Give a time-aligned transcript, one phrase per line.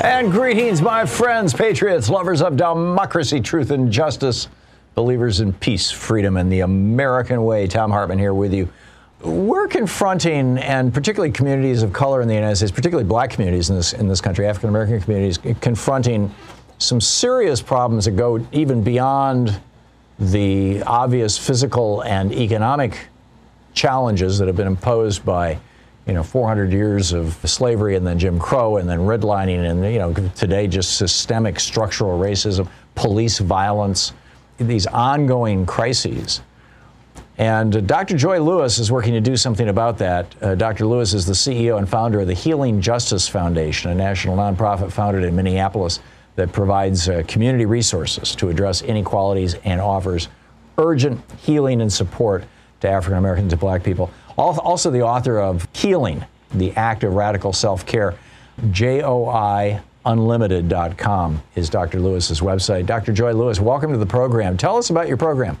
[0.00, 4.46] And greetings, my friends, patriots, lovers of democracy, truth, and justice,
[4.94, 7.66] believers in peace, freedom, and the American way.
[7.66, 8.68] Thom Hartmann here with you.
[9.22, 13.76] We're confronting, and particularly communities of color in the United States, particularly black communities in
[13.76, 16.32] this, in this country, African American communities, confronting
[16.78, 19.60] some serious problems that go even beyond
[20.20, 23.08] the obvious physical and economic
[23.74, 25.58] challenges that have been imposed by
[26.08, 29.98] you know 400 years of slavery and then Jim Crow and then redlining and you
[29.98, 34.14] know today just systemic structural racism, police violence,
[34.56, 36.40] these ongoing crises.
[37.36, 38.16] And uh, Dr.
[38.16, 40.34] Joi Lewis is working to do something about that.
[40.42, 40.86] Uh, Dr.
[40.86, 45.22] Lewis is the CEO and founder of the Healing Justice Foundation, a national nonprofit founded
[45.22, 46.00] in Minneapolis
[46.34, 50.28] that provides uh, community resources to address inequalities and offers
[50.78, 52.44] urgent healing and support
[52.80, 54.10] to African Americans and black people.
[54.38, 58.14] Also, the author of Healing, the Act of Radical Self Care,
[58.60, 61.98] joiunlimited.com is Dr.
[61.98, 62.86] Lewis's website.
[62.86, 63.12] Dr.
[63.12, 64.56] Joi Lewis, welcome to the program.
[64.56, 65.58] Tell us about your program.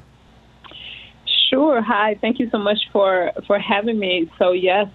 [1.50, 1.82] Sure.
[1.82, 2.16] Hi.
[2.20, 4.30] Thank you so much for, for having me.
[4.38, 4.86] So, yes,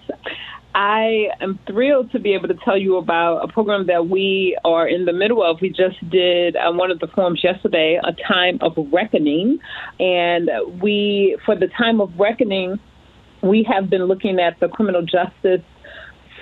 [0.74, 4.88] I am thrilled to be able to tell you about a program that we are
[4.88, 5.60] in the middle of.
[5.60, 9.58] We just did uh, one of the forums yesterday, A Time of Reckoning.
[10.00, 10.48] And
[10.80, 12.80] we, for the Time of Reckoning,
[13.44, 15.64] we have been looking at the criminal justice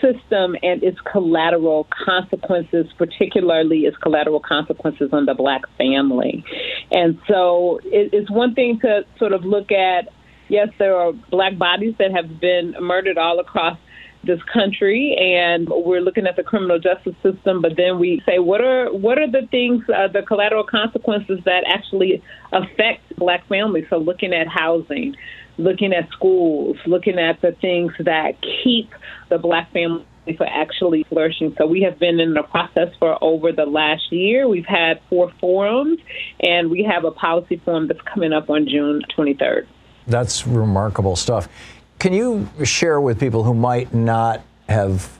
[0.00, 6.44] system and its collateral consequences, particularly its collateral consequences on the black family.
[6.90, 10.08] And so it's one thing to sort of look at,
[10.48, 13.78] yes, there are black bodies that have been murdered all across
[14.24, 18.60] this country and we're looking at the criminal justice system but then we say what
[18.60, 23.96] are what are the things uh, the collateral consequences that actually affect black families so
[23.96, 25.16] looking at housing
[25.62, 28.90] looking at schools, looking at the things that keep
[29.28, 30.04] the black family
[30.36, 31.54] for actually flourishing.
[31.58, 34.48] So we have been in the process for over the last year.
[34.48, 35.98] We've had four forums,
[36.40, 39.66] and we have a policy forum that's coming up on June 23rd.
[40.06, 41.48] That's remarkable stuff.
[41.98, 45.18] Can you share with people who might not have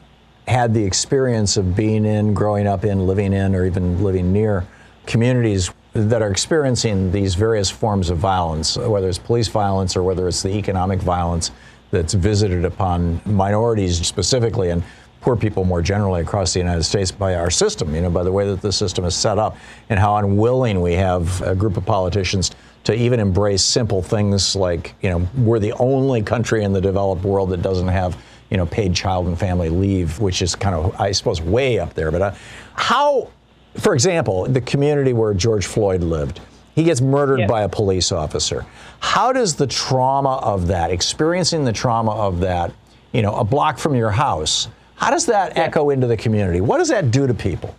[0.49, 4.67] had the experience of being in, growing up in, living in, or even living near
[5.07, 10.27] communities that are experiencing these various forms of violence, whether it's police violence or whether
[10.27, 11.51] it's the economic violence
[11.91, 14.83] that's visited upon minorities specifically and
[15.21, 18.33] poor people more generally across the United States by our system, you know, by the
[18.33, 19.57] way that the system is set up
[19.89, 22.51] and how unwilling we have a group of politicians
[22.85, 27.23] to even embrace simple things like, you know, we're the only country in the developed
[27.23, 28.21] world that doesn't have,
[28.51, 31.95] you know, paid child and family leave, which is kind of, I suppose, way up
[31.95, 32.11] there.
[32.11, 32.35] But uh,
[32.75, 33.31] how
[33.77, 36.41] for example, the community where George Floyd lived,
[36.75, 37.49] he gets murdered yes.
[37.49, 38.65] by a police officer.
[39.01, 42.73] How does the trauma of that, experiencing the trauma of that,
[43.13, 45.69] you know, a block from your house, how does that yes.
[45.69, 46.61] echo into the community?
[46.61, 47.75] What does that do to people?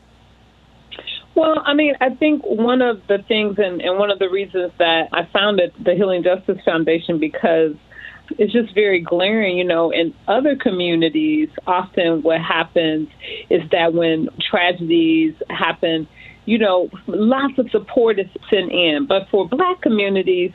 [1.35, 4.71] Well, I mean, I think one of the things and, and one of the reasons
[4.77, 7.73] that I founded the Healing Justice Foundation because
[8.31, 9.57] it's just very glaring.
[9.57, 13.09] You know, in other communities, often what happens
[13.49, 16.07] is that when tragedies happen,
[16.45, 19.05] you know, lots of support is sent in.
[19.07, 20.51] But for black communities,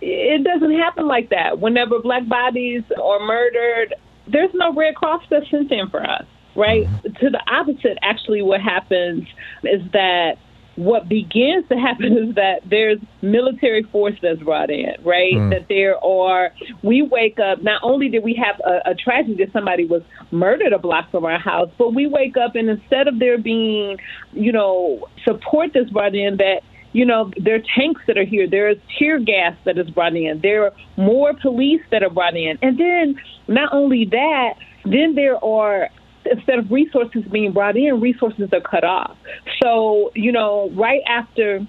[0.00, 1.58] it doesn't happen like that.
[1.58, 3.94] Whenever black bodies are murdered,
[4.26, 6.24] there's no Red Cross that's sent in for us,
[6.54, 6.86] right?
[6.86, 7.24] Mm-hmm.
[7.24, 9.26] To the opposite, actually, what happens
[9.64, 10.36] is that
[10.76, 15.34] what begins to happen is that there's military force that's brought in, right?
[15.34, 15.50] Mm.
[15.50, 16.52] That there are,
[16.82, 20.72] we wake up, not only did we have a, a tragedy that somebody was murdered
[20.72, 23.98] a block from our house, but we wake up and instead of there being,
[24.32, 26.60] you know, support that's brought in, that
[26.92, 28.48] you know, there are tanks that are here.
[28.48, 30.40] There is tear gas that is brought in.
[30.42, 32.58] There are more police that are brought in.
[32.62, 35.90] And then not only that, then there are
[36.30, 39.16] instead of resources being brought in, resources are cut off.
[39.62, 41.66] So, you know, right after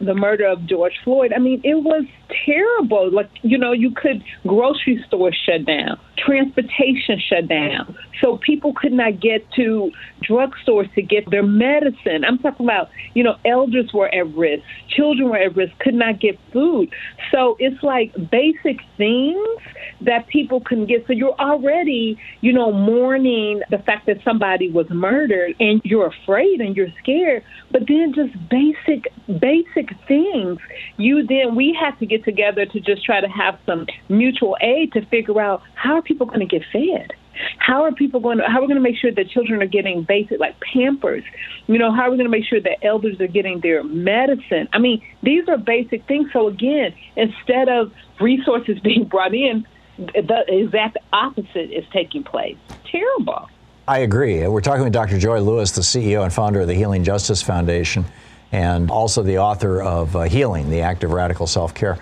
[0.00, 2.04] the murder of George Floyd, I mean, it was
[2.44, 3.10] terrible.
[3.10, 7.96] Like, you know, you could grocery stores shut down, transportation shut down.
[8.20, 9.90] So people could not get to
[10.22, 12.24] drugstores to get their medicine.
[12.24, 16.20] I'm talking about, you know, elders were at risk, children were at risk, could not
[16.20, 16.92] get food.
[17.30, 19.58] So it's like basic things
[20.02, 21.06] that people can get.
[21.06, 26.60] So you're already, you know, mourning the fact that somebody was murdered and you're afraid
[26.60, 27.42] and you're scared.
[27.70, 29.08] But then just basic,
[29.40, 30.58] basic things.
[30.96, 34.92] You then, we have to get together to just try to have some mutual aid
[34.92, 37.12] to figure out how are people going to get fed?
[37.58, 39.66] How are people going to, how are we going to make sure that children are
[39.66, 41.24] getting basic, like Pampers?
[41.66, 44.68] You know, how are we going to make sure that elders are getting their medicine?
[44.72, 46.30] I mean, these are basic things.
[46.32, 49.66] So again, instead of resources being brought in,
[49.98, 52.56] the exact opposite is taking place.
[52.90, 53.48] Terrible.
[53.86, 54.46] I agree.
[54.46, 55.18] We're talking with Dr.
[55.18, 58.04] Joi Lewis, the CEO and founder of the Healing Justice Foundation,
[58.52, 61.98] and also the author of uh, Healing, the Act of Radical Self Care.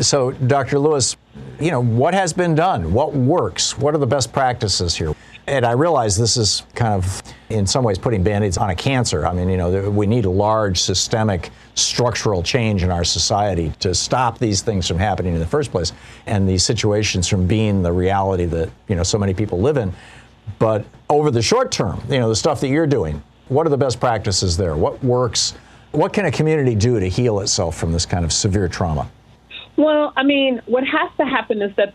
[0.00, 0.78] So, Dr.
[0.80, 1.16] Lewis,
[1.60, 2.92] you know, what has been done?
[2.92, 3.78] What works?
[3.78, 5.14] What are the best practices here?
[5.46, 8.74] And I realize this is kind of, in some ways, putting band aids on a
[8.74, 9.26] cancer.
[9.26, 13.94] I mean, you know, we need a large systemic structural change in our society to
[13.94, 15.92] stop these things from happening in the first place
[16.26, 19.92] and these situations from being the reality that, you know, so many people live in.
[20.58, 23.76] But over the short term, you know, the stuff that you're doing, what are the
[23.76, 24.76] best practices there?
[24.76, 25.54] What works?
[25.92, 29.08] What can a community do to heal itself from this kind of severe trauma?
[29.76, 31.94] Well, I mean, what has to happen is that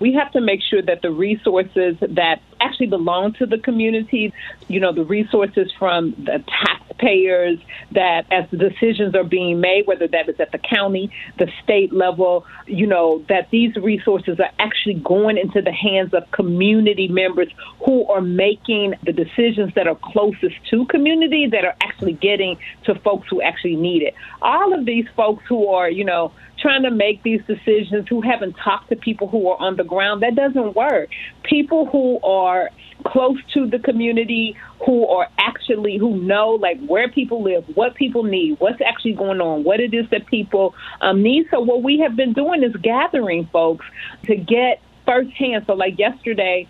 [0.00, 4.32] we have to make sure that the resources that actually belong to the community,
[4.68, 7.58] you know, the resources from the taxpayers,
[7.92, 11.92] that as the decisions are being made, whether that is at the county, the state
[11.92, 17.48] level, you know, that these resources are actually going into the hands of community members
[17.84, 22.94] who are making the decisions that are closest to community that are actually getting to
[22.96, 24.14] folks who actually need it.
[24.42, 26.32] All of these folks who are, you know,
[26.64, 30.22] trying to make these decisions who haven't talked to people who are on the ground.
[30.22, 31.10] That doesn't work.
[31.42, 32.70] People who are
[33.04, 34.56] close to the community,
[34.86, 39.42] who are actually who know like where people live, what people need, what's actually going
[39.42, 41.46] on, what it is that people um, need.
[41.50, 43.84] So what we have been doing is gathering folks
[44.22, 45.64] to get firsthand.
[45.66, 46.66] So like yesterday,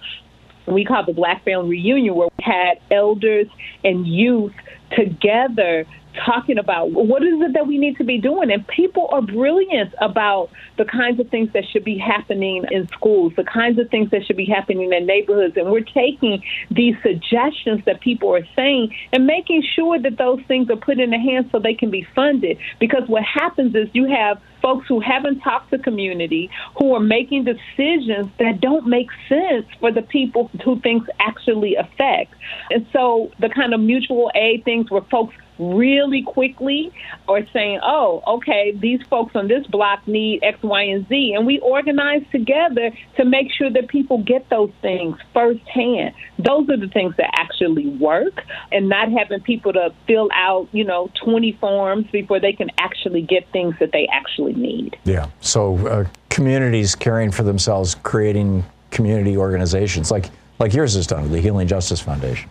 [0.67, 3.47] we called the Black Family Reunion, where we had elders
[3.85, 4.55] and youth
[4.90, 8.50] together talking about what is it that we need to be doing.
[8.50, 13.32] And people are brilliant about the kinds of things that should be happening in schools,
[13.37, 15.56] the kinds of things that should be happening in neighborhoods.
[15.56, 20.70] And we're taking these suggestions that people are saying and making sure that those things
[20.70, 22.58] are put in the hands so they can be funded.
[22.78, 27.44] Because what happens is you have folks who haven't talked to community who are making
[27.44, 32.34] decisions that don't make sense for the people who things actually affect.
[32.70, 36.93] And so the kind of mutual aid things where folks really quickly
[37.29, 41.35] or saying, oh, okay, these folks on this block need X, Y, and Z.
[41.35, 46.14] And we organize together to make sure that people get those things firsthand.
[46.38, 50.85] Those are the things that actually work and not having people to fill out, you
[50.85, 54.99] know, 20 forms before they can actually get things that they actually need.
[55.05, 55.28] Yeah.
[55.40, 61.40] So uh, communities caring for themselves, creating community organizations like like yours has done, the
[61.40, 62.49] Healing Justice Foundation.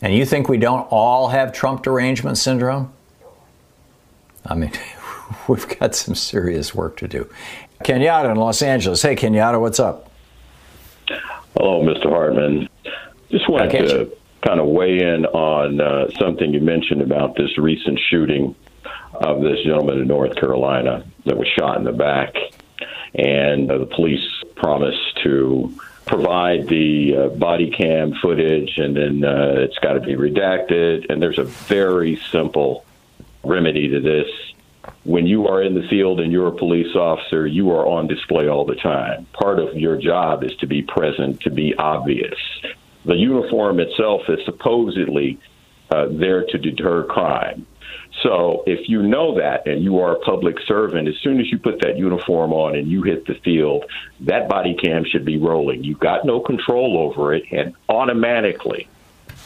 [0.00, 2.90] And you think we don't all have Trump derangement syndrome?
[4.46, 4.72] I mean,
[5.48, 7.28] we've got some serious work to do.
[7.84, 9.02] Kenyatta in Los Angeles.
[9.02, 10.10] Hey, Kenyatta, what's up?
[11.56, 12.08] Hello, Mr.
[12.08, 12.68] Hartmann.
[13.30, 14.16] Just wanted to you?
[14.42, 18.54] kind of weigh in on uh, something you mentioned about this recent shooting
[19.14, 22.34] of this gentleman in North Carolina that was shot in the back.
[23.14, 24.24] And uh, the police
[24.56, 25.72] promised to
[26.06, 31.06] provide the uh, body cam footage, and then uh, it's got to be redacted.
[31.10, 32.84] And there's a very simple
[33.44, 34.28] remedy to this.
[35.04, 38.48] When you are in the field and you're a police officer, you are on display
[38.48, 39.26] all the time.
[39.32, 42.38] Part of your job is to be present, to be obvious.
[43.04, 45.38] The uniform itself is supposedly
[45.90, 47.66] uh, there to deter crime.
[48.22, 51.58] So if you know that and you are a public servant, as soon as you
[51.58, 53.84] put that uniform on and you hit the field,
[54.20, 55.84] that body cam should be rolling.
[55.84, 58.88] You've got no control over it, and automatically,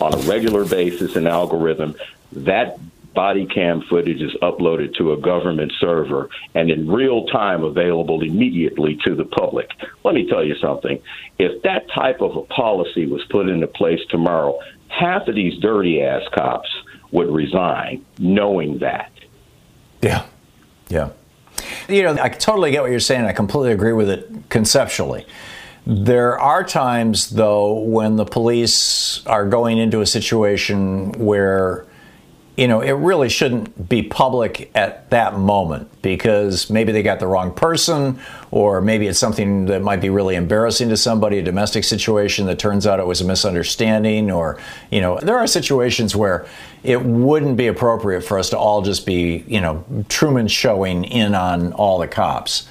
[0.01, 1.95] on a regular basis, an algorithm,
[2.33, 2.79] that
[3.15, 8.99] body cam footage is uploaded to a government server and in real time available immediately
[9.05, 9.71] to the public.
[10.05, 11.01] Let me tell you something.
[11.39, 16.03] If that type of a policy was put into place tomorrow, half of these dirty
[16.03, 16.69] ass cops
[17.11, 19.11] would resign, knowing that.
[20.01, 20.27] Yeah,
[20.89, 21.11] yeah.
[21.89, 23.25] You know, I totally get what you're saying.
[23.25, 25.27] I completely agree with it conceptually.
[25.87, 31.87] There are times, though, when the police are going into a situation where
[32.63, 37.27] you know, it really shouldn't be public at that moment because maybe they got the
[37.27, 38.21] wrong person,
[38.53, 42.61] or maybe it's something that might be really embarrassing to somebody, a domestic situation that
[42.61, 44.61] turns out it was a misunderstanding, or,
[44.93, 46.47] you know, there are situations where
[46.85, 51.35] it wouldn't be appropriate for us to all just be, you know, Truman showing in
[51.35, 52.69] on all the cops.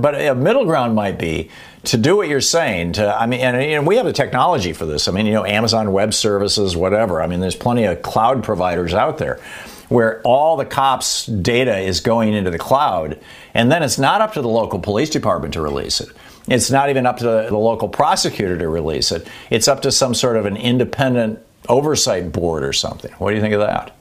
[0.00, 1.50] But a middle ground might be
[1.84, 2.92] to do what you're saying.
[2.94, 5.08] To I mean, and, and we have the technology for this.
[5.08, 7.22] I mean, you know, Amazon Web Services, whatever.
[7.22, 9.40] I mean, there's plenty of cloud providers out there
[9.88, 13.18] where all the cops' data is going into the cloud,
[13.54, 16.08] and then it's not up to the local police department to release it.
[16.46, 19.26] It's not even up to the, the local prosecutor to release it.
[19.50, 23.10] It's up to some sort of an independent oversight board or something.
[23.18, 23.96] What do you think of that?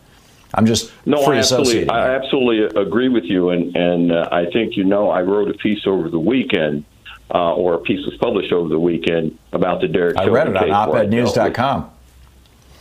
[0.54, 4.76] I'm just no, I absolutely, I absolutely agree with you, and and uh, I think
[4.76, 6.86] you know I wrote a piece over the weekend
[7.34, 10.18] uh, or a piece was published over the weekend about the Derek.
[10.18, 11.92] I read it on OpEdNews.com.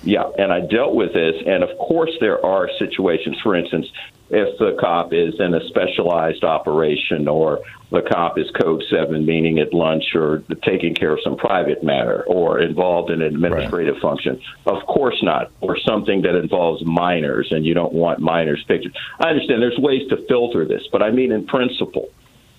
[0.03, 3.37] Yeah, and I dealt with this, and of course there are situations.
[3.43, 3.87] For instance,
[4.31, 9.59] if the cop is in a specialized operation, or the cop is code seven, meaning
[9.59, 14.03] at lunch, or taking care of some private matter, or involved in an administrative right.
[14.03, 14.41] function.
[14.67, 18.97] Of course not, or something that involves minors, and you don't want minors pictured.
[19.19, 22.11] I understand there's ways to filter this, but I mean in principle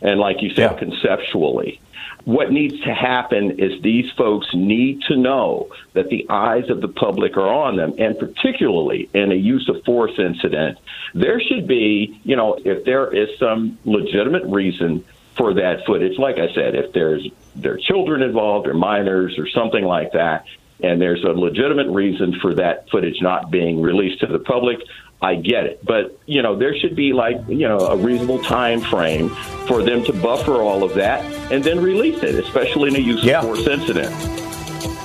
[0.02, 0.78] and like you said, yeah.
[0.78, 1.82] conceptually.
[2.30, 6.88] What needs to happen is these folks need to know that the eyes of the
[6.88, 10.78] public are on them, and particularly in a use of force incident,
[11.16, 15.04] there should be, you know, if there is some legitimate reason
[15.38, 19.48] for that footage, like I said, if there's there are children involved or minors or
[19.48, 20.46] something like that,
[20.84, 24.78] and there's a legitimate reason for that footage not being released to the public,
[25.22, 28.80] I get it, but you know there should be like you know a reasonable time
[28.80, 29.30] frame
[29.68, 33.28] for them to buffer all of that and then release it, especially in a use
[33.28, 34.12] of force incident.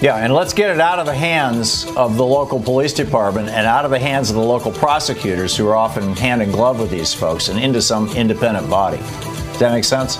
[0.00, 3.66] Yeah, and let's get it out of the hands of the local police department and
[3.66, 6.90] out of the hands of the local prosecutors who are often hand in glove with
[6.90, 8.98] these folks and into some independent body.
[8.98, 10.18] Does that make sense?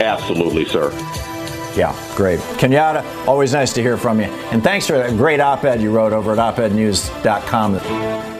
[0.00, 0.90] Absolutely, sir.
[1.76, 2.38] Yeah, great.
[2.58, 4.26] Kenyatta, always nice to hear from you.
[4.26, 8.31] And thanks for that great op ed you wrote over at opednews.com.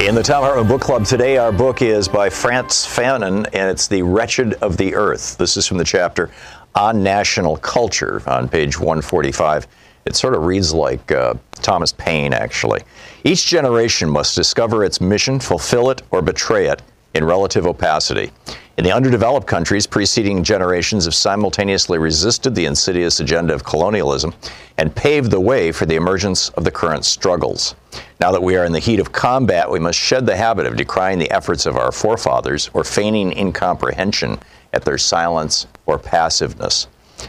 [0.00, 3.86] In the Thom Hartmann Book Club today, our book is by Frantz Fanon, and it's
[3.86, 5.38] The Wretched of the Earth.
[5.38, 6.30] This is from the chapter
[6.74, 9.68] on national culture on page 145.
[10.04, 12.82] It sort of reads like uh, Thomas Paine, actually.
[13.22, 16.82] Each generation must discover its mission, fulfill it, or betray it,
[17.14, 18.30] in relative opacity.
[18.76, 24.34] In the underdeveloped countries, preceding generations have simultaneously resisted the insidious agenda of colonialism
[24.78, 27.76] and paved the way for the emergence of the current struggles.
[28.18, 30.76] Now that we are in the heat of combat, we must shed the habit of
[30.76, 34.40] decrying the efforts of our forefathers or feigning incomprehension
[34.72, 36.88] at their silence or passiveness.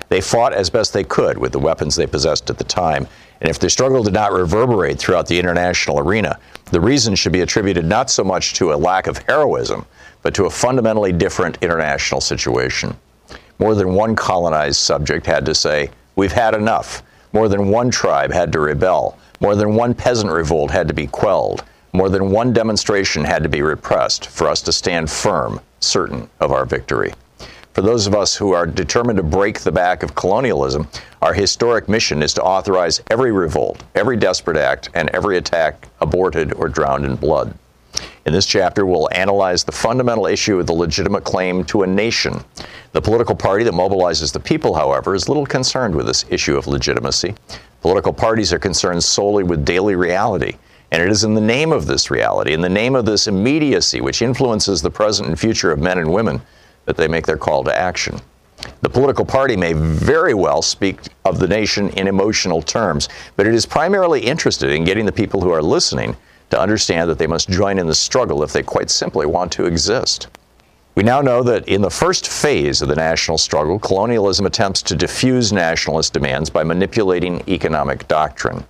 [0.10, 3.08] They fought as best they could with the weapons they possessed at the time,
[3.42, 6.40] and if their struggle did not reverberate throughout the international arena,
[6.72, 9.86] the reason should be attributed not so much to a lack of heroism
[10.26, 12.98] but to a fundamentally different international situation.
[13.60, 17.04] More than one colonized subject had to say, We've had enough.
[17.32, 19.20] More than one tribe had to rebel.
[19.40, 21.64] More than one peasant revolt had to be quelled.
[21.94, 26.52] More than one demonstration had to be repressed for us to stand firm, certain of
[26.52, 27.14] our victory.
[27.76, 30.88] For those of us who are determined to break the back of colonialism,
[31.22, 36.54] our historic mission is to authorize every revolt, every desperate act, and every attack aborted
[36.54, 37.54] or drowned in blood.
[38.26, 42.40] In this chapter, we'll analyze the fundamental issue of the legitimate claim to a nation.
[42.94, 46.68] The political party that mobilizes the people, however, is little concerned with this issue of
[46.68, 47.36] legitimacy.
[47.82, 50.54] Political parties are concerned solely with daily reality.
[50.92, 54.00] And it is in the name of this reality, in the name of this immediacy
[54.00, 56.42] which influences the present and future of men and women,
[56.86, 58.20] that they make their call to action.
[58.82, 63.54] The political party may very well speak of the nation in emotional terms, but it
[63.54, 66.16] is primarily interested in getting the people who are listening
[66.50, 69.66] to understand that they must join in the struggle if they quite simply want to
[69.66, 70.28] exist.
[70.96, 74.96] We now know that in the first phase of the national struggle, colonialism attempts to
[74.96, 78.64] diffuse nationalist demands by manipulating economic doctrine.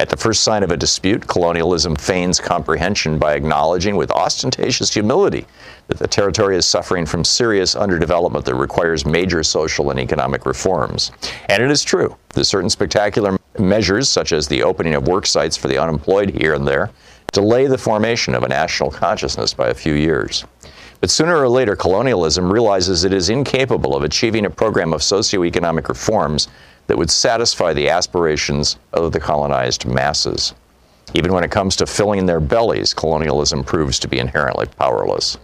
[0.00, 5.44] At the first sign of a dispute, colonialism feigns comprehension by acknowledging with ostentatious humility
[5.88, 11.12] that the territory is suffering from serious underdevelopment that requires major social and economic reforms.
[11.50, 15.58] And it is true that certain spectacular measures, such as the opening of work sites
[15.58, 16.90] for the unemployed here and there,
[17.32, 20.46] delay the formation of a national consciousness by a few years.
[21.02, 25.90] But sooner or later, colonialism realizes it is incapable of achieving a program of socioeconomic
[25.90, 26.48] reforms
[26.86, 30.54] that would satisfy the aspirations of the colonized masses.
[31.14, 35.38] Even when it comes to filling their bellies, colonialism proves to be inherently powerless.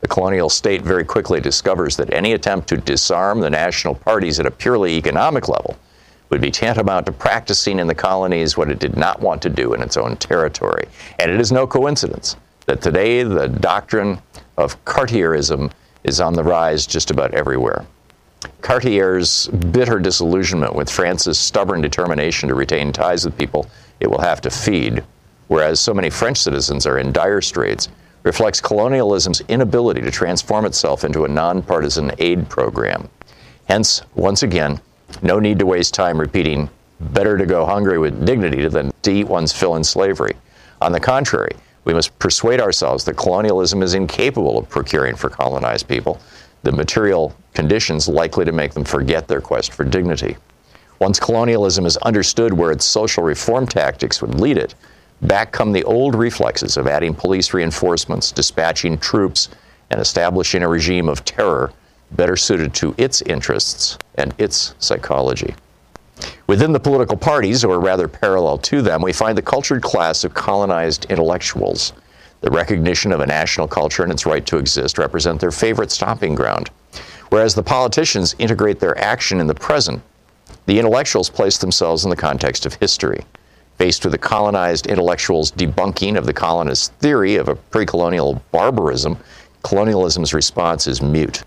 [0.00, 4.46] The colonial state very quickly discovers that any attempt to disarm the national parties at
[4.46, 5.76] a purely economic level
[6.30, 9.74] would be tantamount to practicing in the colonies what it did not want to do
[9.74, 10.86] in its own territory.
[11.18, 12.36] And it is no coincidence
[12.66, 14.22] that today the doctrine
[14.56, 15.70] of Cartierism
[16.04, 17.84] is on the rise just about everywhere.
[18.62, 23.68] Cartier's bitter disillusionment with France's stubborn determination to retain ties with people
[24.00, 25.04] it will have to feed,
[25.48, 27.88] whereas so many French citizens are in dire straits,
[28.22, 33.08] reflects colonialism's inability to transform itself into a nonpartisan aid program.
[33.66, 34.80] Hence, once again,
[35.22, 36.68] no need to waste time repeating,
[37.00, 40.34] better to go hungry with dignity than to eat one's fill in slavery.
[40.80, 45.88] On the contrary, we must persuade ourselves that colonialism is incapable of procuring for colonized
[45.88, 46.20] people
[46.62, 50.36] the material conditions likely to make them forget their quest for dignity.
[51.00, 54.74] Once colonialism is understood where its social reform tactics would lead it,
[55.22, 59.48] back come the old reflexes of adding police reinforcements, dispatching troops,
[59.90, 61.72] and establishing a regime of terror
[62.12, 65.54] better suited to its interests and its psychology.
[66.46, 70.34] Within the political parties, or rather parallel to them, we find the cultured class of
[70.34, 71.92] colonized intellectuals.
[72.40, 76.34] The recognition of a national culture and its right to exist represent their favorite stomping
[76.34, 76.70] ground.
[77.28, 80.02] Whereas the politicians integrate their action in the present,
[80.66, 83.24] the intellectuals place themselves in the context of history.
[83.76, 89.16] Faced with the colonized intellectuals' debunking of the colonist theory of a pre colonial barbarism,
[89.62, 91.42] colonialism's response is mute.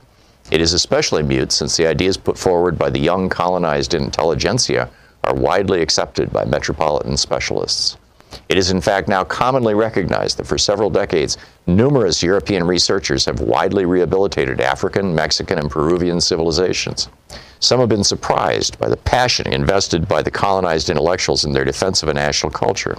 [0.51, 4.89] It is especially mute since the ideas put forward by the young colonized intelligentsia
[5.23, 7.97] are widely accepted by metropolitan specialists.
[8.49, 13.39] It is in fact now commonly recognized that for several decades, numerous European researchers have
[13.39, 17.09] widely rehabilitated African, Mexican, and Peruvian civilizations.
[17.59, 22.03] Some have been surprised by the passion invested by the colonized intellectuals in their defense
[22.03, 22.97] of a national culture.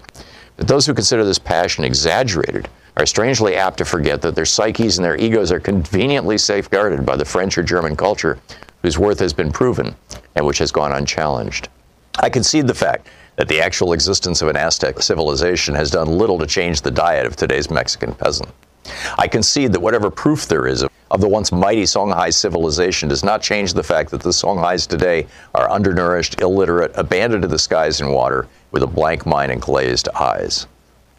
[0.57, 4.99] But those who consider this passion exaggerated are strangely apt to forget that their psyches
[4.99, 8.39] and their egos are conveniently safeguarded by the French or German culture
[8.83, 9.97] whose worth has been proven
[10.37, 11.69] and which has gone unchallenged.
[12.21, 16.39] I concede the fact that the actual existence of an Aztec civilization has done little
[16.39, 18.51] to change the diet of today's Mexican peasant.
[19.19, 23.41] I concede that whatever proof there is of, the once mighty Songhai civilization does not
[23.41, 28.13] change the fact that the Songhais today are undernourished, illiterate, abandoned to the skies and
[28.13, 30.67] water, with a blank mind and glazed eyes.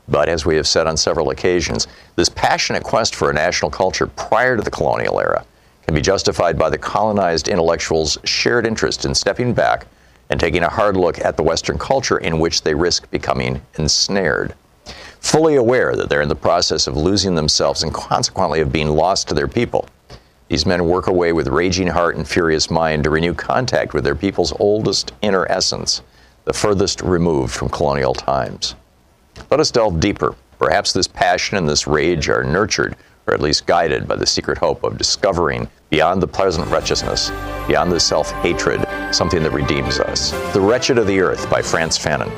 [0.07, 4.07] But as we have said on several occasions, this passionate quest for a national culture
[4.07, 5.45] prior to the colonial era
[5.83, 9.87] can be justified by the colonized intellectuals' shared interest in stepping back
[10.29, 14.53] and taking a hard look at the Western culture in which they risk becoming ensnared.
[15.25, 19.27] fully aware that they're in the process of losing themselves and consequently of being lost
[19.27, 19.87] to their people.
[20.49, 24.15] These men work away with raging heart and furious mind to renew contact with their
[24.15, 26.03] people's oldest inner essence,
[26.43, 28.75] the furthest removed from colonial times.
[29.49, 30.35] Let us delve deeper.
[30.59, 34.59] Perhaps this passion and this rage are nurtured, or at least guided, by the secret
[34.59, 37.31] hope of discovering beyond the pleasant wretchedness,
[37.67, 40.31] beyond the self hatred, something that redeems us.
[40.53, 42.31] The Wretched of the Earth by Frantz Fanon.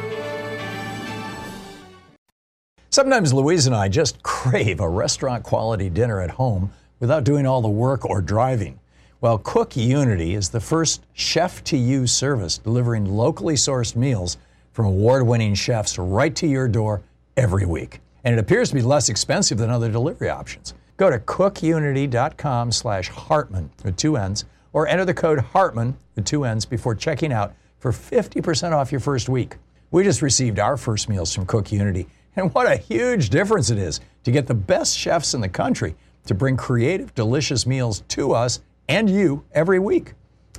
[2.89, 7.61] Sometimes Louise and I just crave a restaurant quality dinner at home without doing all
[7.61, 8.79] the work or driving.
[9.21, 14.37] Well, Cook Unity is the first chef to you service delivering locally sourced meals
[14.73, 17.01] from award winning chefs right to your door
[17.35, 17.99] every week.
[18.23, 20.73] And it appears to be less expensive than other delivery options.
[20.97, 26.43] Go to cookunity.com slash Hartmann with two N's or enter the code Hartmann with two
[26.43, 29.57] N's before checking out for 50% off your first week.
[29.91, 33.77] We just received our first meals from Cook Unity, and what a huge difference it
[33.77, 38.33] is to get the best chefs in the country to bring creative, delicious meals to
[38.33, 40.13] us and you every week.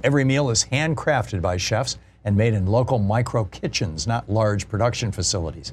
[0.05, 5.11] Every meal is handcrafted by chefs and made in local micro kitchens, not large production
[5.11, 5.73] facilities.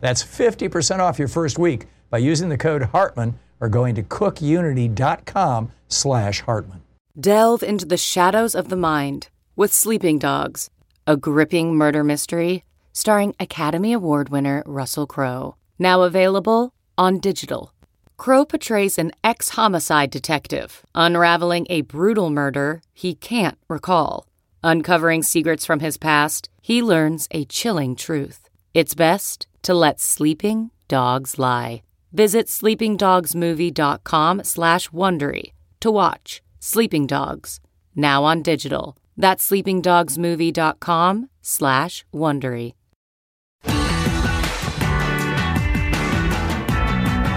[0.00, 5.72] That's 50% off your first week by using the code Hartmann or going to cookunity.com
[5.88, 6.82] slash Hartmann.
[7.18, 10.70] Delve into the shadows of the mind with Sleeping Dogs,
[11.06, 15.56] a gripping murder mystery starring Academy Award winner Russell Crowe.
[15.78, 17.72] Now available on digital.
[18.16, 24.26] Crowe portrays an ex homicide detective unraveling a brutal murder he can't recall.
[24.64, 28.48] Uncovering secrets from his past, he learns a chilling truth.
[28.72, 31.82] It's best to let sleeping dogs lie.
[32.12, 37.58] Visit sleepingdogsmovie.com slash Wondery to watch Sleeping Dogs,
[37.96, 38.96] now on digital.
[39.16, 42.74] That's sleepingdogsmovie.com slash Wondery.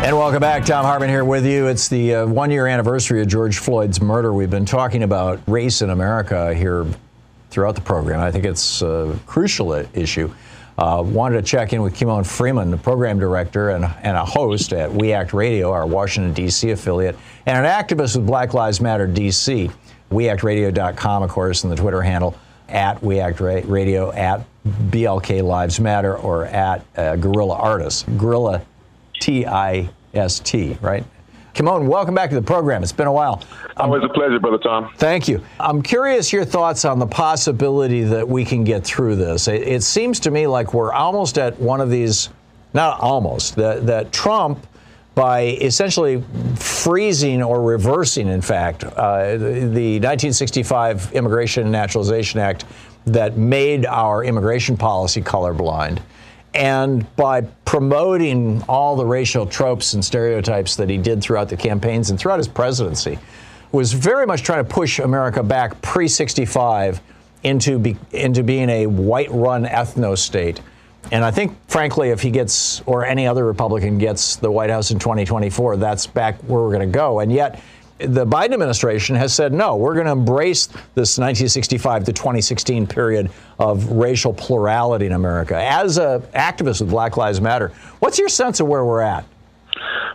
[0.02, 0.66] And welcome back.
[0.66, 1.66] Thom Hartmann here with you.
[1.66, 4.32] It's the uh, one year anniversary of George Floyd's murder.
[4.34, 6.86] We've been talking about race in America here
[7.50, 8.20] throughout the program.
[8.20, 10.32] I think it's a crucial issue.
[10.80, 14.72] Uh, wanted to check in with Kymone Freeman, the program director and, and a host
[14.72, 16.70] at We Act Radio, our Washington, D.C.
[16.72, 19.70] affiliate, and an activist with Black Lives Matter D.C.
[20.10, 22.34] WeActRadio.com, of course, and the Twitter handle
[22.70, 28.04] at We Act Radio, at BLK Lives Matter, or at uh, Guerrilla Artists.
[28.18, 28.62] Guerrilla
[29.20, 31.04] T I S T, right?
[31.54, 32.84] Kymone, welcome back to the program.
[32.84, 33.44] It's been a while.
[33.78, 34.92] Um, Always a pleasure, Brother Tom.
[34.96, 35.44] Thank you.
[35.60, 39.48] I'm curious your thoughts on the possibility that we can get through this.
[39.48, 42.30] It, it seems to me like we're almost at one of these,
[42.74, 44.66] not almost, that, that Trump,
[45.16, 46.24] by essentially
[46.56, 52.64] freezing or reversing, in fact, uh, the 1965 Immigration and Naturalization Act
[53.06, 56.00] that made our immigration policy colorblind
[56.54, 62.10] and by promoting all the racial tropes and stereotypes that he did throughout the campaigns
[62.10, 63.20] and throughout his presidency,
[63.72, 67.02] was very much trying to push America back pre 65
[67.44, 70.62] into, be, into being a white run ethno state.
[71.12, 74.92] And I think, frankly, if he gets, or any other Republican gets the White House
[74.92, 77.20] in 2024, that's back where we're going to go.
[77.20, 77.62] And yet,
[78.00, 83.30] the Biden administration has said, no, we're going to embrace this 1965 to 2016 period
[83.60, 85.56] of racial plurality in America.
[85.62, 89.26] As an activist with Black Lives Matter, what's your sense of where we're at?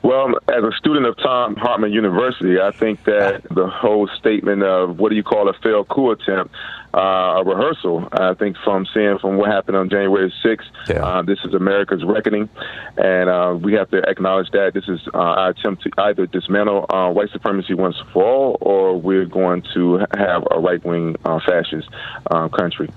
[0.02, 4.98] Well, as a student of Thom Hartmann University, I think that the whole statement of
[4.98, 6.54] what do you call a failed coup attempt,
[6.94, 11.04] uh, a rehearsal, I think from seeing from what happened on January 6th, yeah.
[11.04, 12.48] uh, this is America's reckoning,
[12.96, 16.86] and uh, we have to acknowledge that this is uh, our attempt to either dismantle
[16.90, 21.88] uh, white supremacy once for all, or we're going to have a right-wing uh, fascist
[22.52, 22.88] country.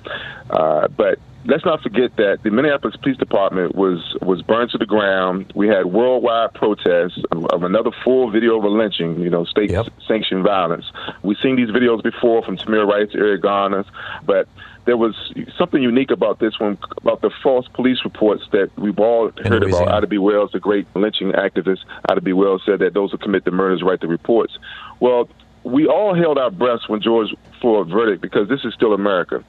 [0.50, 5.52] but let's not forget that the Minneapolis Police Department was was burned to the ground.
[5.56, 9.72] We had worldwide protests of, of another full video of a lynching, you know, state
[9.72, 9.88] yep.
[10.08, 10.86] sanctioned violence.
[11.24, 13.86] We've seen these videos before from Tamir Rice, Eric Garner,
[14.26, 14.48] but
[14.86, 15.16] there was
[15.58, 19.88] something unique about this one, about the false police reports that we've all heard about.
[19.88, 20.18] Ida B.
[20.18, 21.80] Wells, the great lynching activist,
[22.10, 22.34] Ida B.
[22.34, 24.58] Wells said that those who commit the murders write the reports.
[25.00, 25.30] Well,
[25.64, 29.44] we all held our breaths when George Floyd verdict because this is still America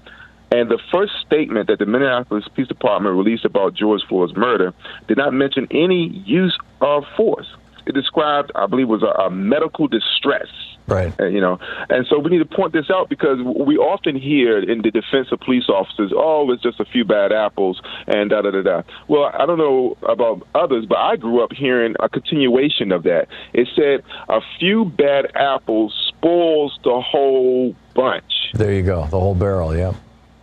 [0.50, 4.72] And the first statement that the Minneapolis Police Department released about George Floyd's murder
[5.06, 7.46] did not mention any use of force.
[7.86, 10.48] It described, I believe, was a, a medical distress.
[10.86, 11.12] Right.
[11.20, 11.58] Uh, you know,
[11.90, 15.28] and so we need to point this out because we often hear in the defense
[15.32, 18.82] of police officers, "Oh, it's just a few bad apples," and da da da da.
[19.06, 23.28] Well, I don't know about others, but I grew up hearing a continuation of that.
[23.52, 29.34] It said, "A few bad apples spoils the whole bunch." There you go, the whole
[29.34, 29.76] barrel.
[29.76, 29.92] Yeah.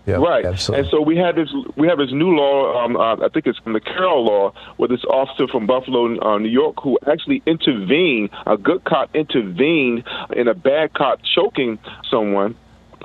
[0.06, 0.46] Yep, right.
[0.46, 0.84] Absolutely.
[0.84, 2.84] And so we have this we have this new law.
[2.84, 6.38] Um, uh, I think it's from the Cariol law, where this officer from Buffalo, uh,
[6.38, 10.04] New York, who actually intervened, a good cop intervened
[10.36, 12.56] in a bad cop choking someone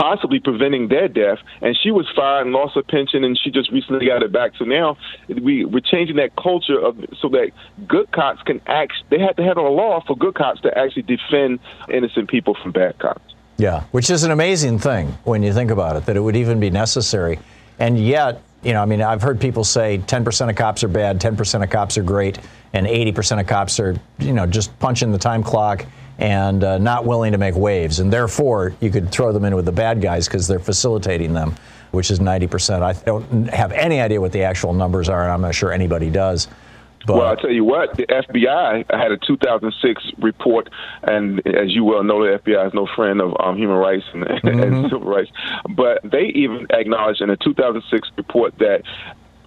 [0.00, 1.38] possibly preventing their death.
[1.60, 4.52] And she was fired and lost her pension, and she just recently got it back.
[4.58, 4.96] So now
[5.28, 7.50] we we're changing that culture of so that
[7.86, 8.94] good cops can act.
[9.10, 11.60] They had to have a law for good cops to actually defend
[11.92, 13.34] innocent people from bad cops.
[13.60, 16.60] Yeah, which is an amazing thing when you think about it, that it would even
[16.60, 17.38] be necessary.
[17.78, 21.20] And yet, you know, I mean, I've heard people say 10% of cops are bad,
[21.20, 22.38] 10% of cops are great,
[22.72, 25.84] and 80% of cops are, you know, just punching the time clock
[26.18, 28.00] and uh, not willing to make waves.
[28.00, 31.54] And therefore, you could throw them in with the bad guys because they're facilitating them,
[31.90, 32.82] which is 90%.
[32.82, 36.08] I don't have any idea what the actual numbers are, and I'm not sure anybody
[36.08, 36.48] does.
[37.06, 40.68] But, well, I'll tell you what, the FBI had a 2006 report,
[41.02, 44.24] and as you well know, the FBI is no friend of um, human rights and,
[44.24, 44.48] mm-hmm.
[44.48, 45.30] and civil rights.
[45.68, 48.82] But they even acknowledged in a 2006 report that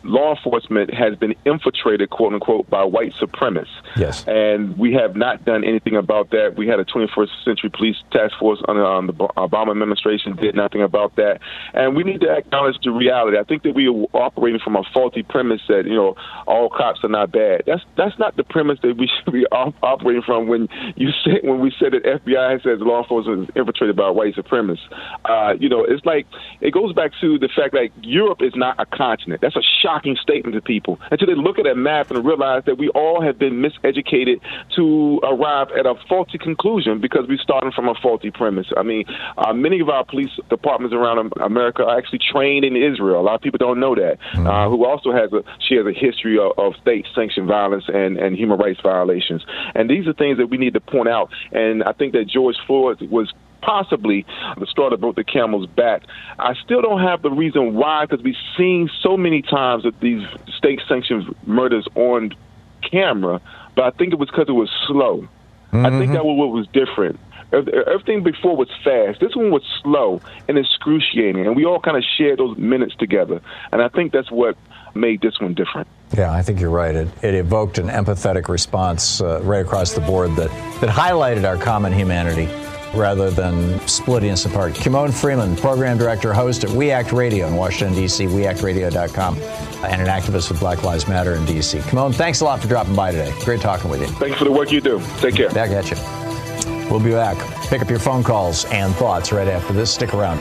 [0.03, 3.67] law enforcement has been infiltrated, quote unquote, by white supremacists.
[3.95, 4.25] Yes.
[4.27, 6.55] And we have not done anything about that.
[6.57, 10.81] We had a 21st Century Police Task Force under um, the Obama administration, did nothing
[10.81, 11.39] about that.
[11.73, 13.37] And we need to acknowledge the reality.
[13.37, 16.15] I think that we are operating from a faulty premise that, you know,
[16.47, 17.63] all cops are not bad.
[17.65, 21.39] That's that's not the premise that we should be op- operating from when you say
[21.43, 24.79] when we said that FBI says law enforcement is infiltrated by white supremacists.
[25.25, 26.25] Uh, you know, it's like
[26.61, 29.41] it goes back to the fact that Europe is not a continent.
[29.41, 32.63] That's a shock shocking statement to people until they look at a map and realize
[32.65, 34.39] that we all have been miseducated
[34.75, 38.67] to arrive at a faulty conclusion because we started from a faulty premise.
[38.75, 39.05] I mean,
[39.37, 43.21] uh, many of our police departments around America are actually trained in Israel.
[43.21, 44.17] A lot of people don't know that.
[44.33, 44.47] Mm-hmm.
[44.47, 48.35] Uh, who also has a she has a history of, of state-sanctioned violence and, and
[48.35, 49.43] human rights violations.
[49.75, 51.29] And these are things that we need to point out.
[51.51, 53.31] And I think that George Floyd was
[53.65, 54.25] possibly
[54.57, 56.03] the straw that broke the camel's back.
[56.39, 60.25] I still don't have the reason why, because we've seen so many times that these
[60.57, 62.33] state sanctioned murders on
[62.81, 63.41] camera,
[63.75, 65.27] but I think it was because it was slow.
[65.71, 65.85] Mm-hmm.
[65.85, 66.13] I think mm-hmm.
[66.13, 67.19] that was what was different.
[67.51, 69.19] Everything before was fast.
[69.19, 73.41] This one was slow and excruciating, and we all kind of shared those minutes together.
[73.71, 74.57] And I think that's what
[74.95, 75.87] made this one different.
[76.17, 76.95] Yeah, I think you're right.
[76.95, 80.49] It, it evoked an empathetic response uh, right across the board that,
[80.81, 82.47] that highlighted our common humanity
[82.93, 84.73] rather than splitting us apart.
[84.73, 90.07] Kymone Freeman, program director, host at We Act Radio in Washington, D.C., weactradio.com, and an
[90.07, 91.79] activist with Black Lives Matter in D.C.
[91.79, 93.33] Kymone, thanks a lot for dropping by today.
[93.43, 94.07] Great talking with you.
[94.07, 95.01] Thanks for the work you do.
[95.17, 95.49] Take care.
[95.49, 96.89] Back at you.
[96.89, 97.37] We'll be back.
[97.69, 99.91] Pick up your phone calls and thoughts right after this.
[99.91, 100.39] Stick around.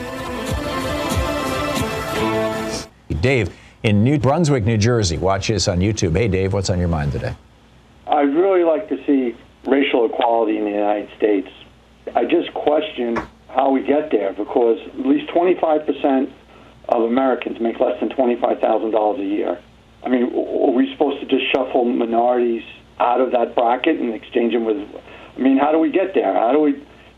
[3.21, 5.17] Dave in New Brunswick, New Jersey.
[5.17, 6.15] Watch this on YouTube.
[6.15, 7.35] Hey, Dave, what's on your mind today?
[8.07, 9.35] I'd really like to see
[9.65, 11.47] racial equality in the United States
[12.15, 16.31] I just question how we get there because at least 25%
[16.89, 19.59] of Americans make less than $25,000 a year.
[20.03, 22.63] I mean, are we supposed to just shuffle minorities
[22.99, 24.77] out of that bracket and exchange them with?
[24.77, 26.33] I mean, how do we get there?
[26.33, 26.73] How do we?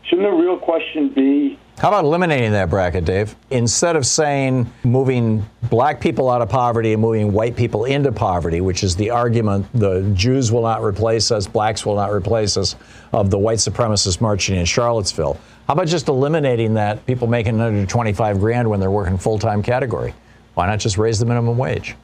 [0.08, 3.36] Shouldn't the real question be how about eliminating that bracket, Dave?
[3.50, 8.62] Instead of saying moving black people out of poverty and moving white people into poverty,
[8.62, 12.76] which is the argument the Jews will not replace us, blacks will not replace us,
[13.12, 15.38] of the white supremacists marching in Charlottesville.
[15.66, 19.62] How about just eliminating that people making under 25 grand when they're working full time
[19.62, 20.14] category?
[20.54, 21.94] Why not just raise the minimum wage?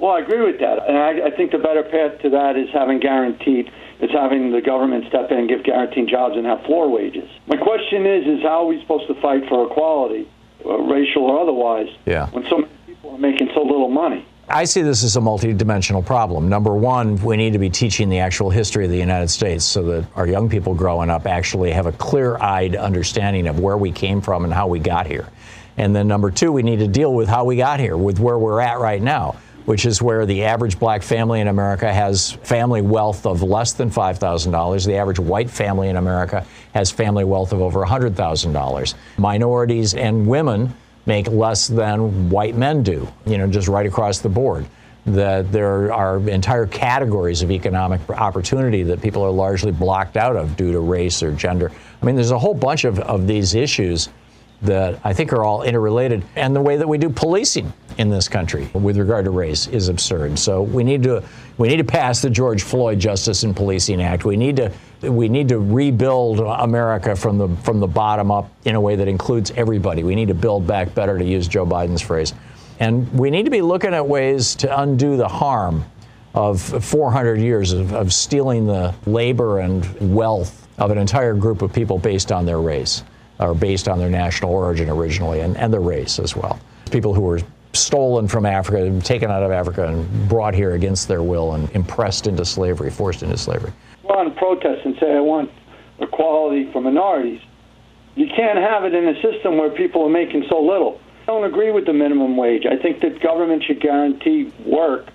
[0.00, 0.88] Well, I agree with that.
[0.88, 3.70] And I, I think the better path to that is having guaranteed
[4.04, 7.28] is having the government step in and give guaranteed jobs and have floor wages.
[7.46, 10.28] My question is, is how are we supposed to fight for equality,
[10.64, 12.28] uh, racial or otherwise, yeah.
[12.30, 14.26] when so many people are making so little money?
[14.46, 16.50] I see this as a multidimensional problem.
[16.50, 19.82] Number one, we need to be teaching the actual history of the United States so
[19.84, 23.90] that our young people growing up actually have a clear eyed understanding of where we
[23.90, 25.26] came from and how we got here.
[25.78, 28.38] And then number two, we need to deal with how we got here, with where
[28.38, 32.82] we're at right now which is where the average black family in America has family
[32.82, 34.86] wealth of less than $5,000.
[34.86, 38.94] The average white family in America has family wealth of over $100,000.
[39.18, 40.74] Minorities and women
[41.06, 44.66] make less than white men do, you know, just right across the board.
[45.06, 50.56] That there are entire categories of economic opportunity that people are largely blocked out of
[50.56, 51.70] due to race or gender.
[52.00, 54.08] I mean, there's a whole bunch of, of these issues
[54.62, 56.24] that I think are all interrelated.
[56.36, 59.88] And the way that we do policing in this country with regard to race is
[59.88, 60.38] absurd.
[60.38, 61.22] So we need to
[61.56, 64.24] we need to pass the George Floyd Justice and Policing Act.
[64.24, 68.74] We need to we need to rebuild America from the from the bottom up in
[68.74, 70.02] a way that includes everybody.
[70.02, 72.34] We need to build back better to use Joe Biden's phrase.
[72.80, 75.84] And we need to be looking at ways to undo the harm
[76.34, 81.72] of 400 years of, of stealing the labor and wealth of an entire group of
[81.72, 83.04] people based on their race
[83.38, 86.58] or based on their national origin originally and, and their race as well.
[86.90, 87.40] People who were
[87.74, 92.26] stolen from Africa, taken out of Africa, and brought here against their will and impressed
[92.26, 93.72] into slavery, forced into slavery.
[94.02, 95.50] Go on protest and say, I want
[95.98, 97.40] equality for minorities.
[98.14, 101.00] You can't have it in a system where people are making so little.
[101.22, 102.64] I don't agree with the minimum wage.
[102.66, 105.08] I think that government should guarantee work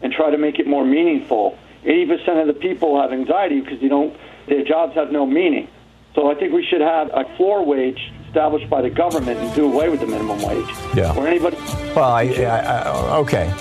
[0.00, 1.58] and try to make it more meaningful.
[1.84, 4.16] 80% of the people have anxiety because they don't,
[4.48, 5.68] their jobs have no meaning.
[6.14, 9.72] So I think we should have a floor wage established by the government and do
[9.72, 10.68] away with the minimum wage.
[10.94, 11.16] Yeah.
[11.16, 11.56] Or anybody.
[11.94, 13.52] Well, I, I, I okay.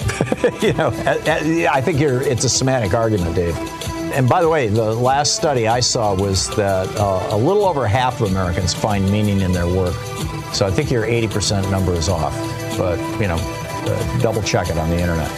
[0.62, 2.21] you know, I, I think you're.
[2.21, 3.58] It's a semantic argument, Dave.
[4.13, 7.88] And by the way, the last study I saw was that uh, a little over
[7.88, 9.95] half of Americans find meaning in their work.
[10.54, 12.34] So I think your 80% number is off.
[12.78, 15.32] But you know, uh, double check it on the internet.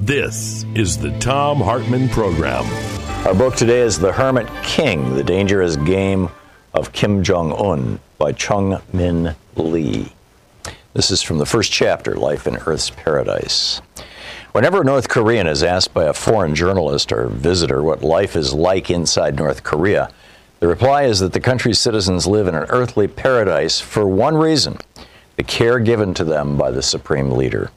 [0.00, 2.64] This is the Thom Hartmann Program.
[3.26, 6.28] Our book today is The Hermit King The Dangerous Game
[6.74, 10.12] of Kim Jong un by Chung Min Lee.
[10.92, 13.80] This is from the first chapter, Life in Earth's Paradise.
[14.50, 18.52] Whenever a North Korean is asked by a foreign journalist or visitor what life is
[18.52, 20.10] like inside North Korea,
[20.58, 24.78] the reply is that the country's citizens live in an earthly paradise for one reason
[25.36, 27.70] the care given to them by the supreme leader.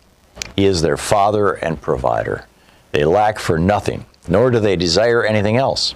[0.55, 2.45] He is their father and provider.
[2.91, 5.95] They lack for nothing, nor do they desire anything else.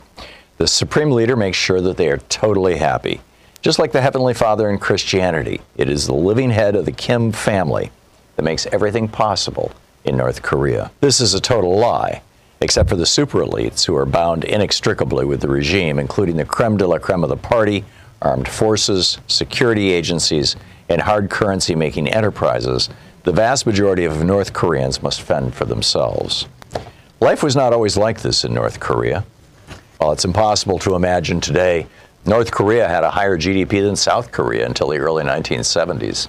[0.62, 3.21] The Supreme Leader makes sure that they are totally happy.
[3.63, 7.32] Just like the Heavenly Father in Christianity, it is the living head of the Kim
[7.32, 7.89] family
[8.36, 9.71] that makes everything possible
[10.06, 10.91] in North Korea.
[11.00, 12.21] This is a total lie,
[12.62, 16.78] except for the super elites who are bound inextricably with the regime, including the creme
[16.78, 17.84] de la creme of the party,
[18.21, 20.56] armed forces, security agencies,
[20.89, 22.88] and hard currency making enterprises.
[23.24, 26.47] The vast majority of North Koreans must fend for themselves.
[27.19, 29.26] Life was not always like this in North Korea.
[30.01, 31.85] Well, it's impossible to imagine today.
[32.25, 36.27] North Korea had a higher GDP than South Korea until the early 1970s.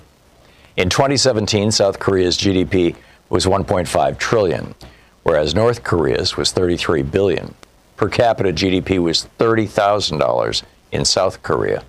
[0.76, 2.94] In 2017, South Korea's GDP
[3.30, 4.74] was 1.5 trillion,
[5.22, 7.54] whereas North Korea's was 33 billion.
[7.96, 11.82] Per capita GDP was $30,000 in South Korea,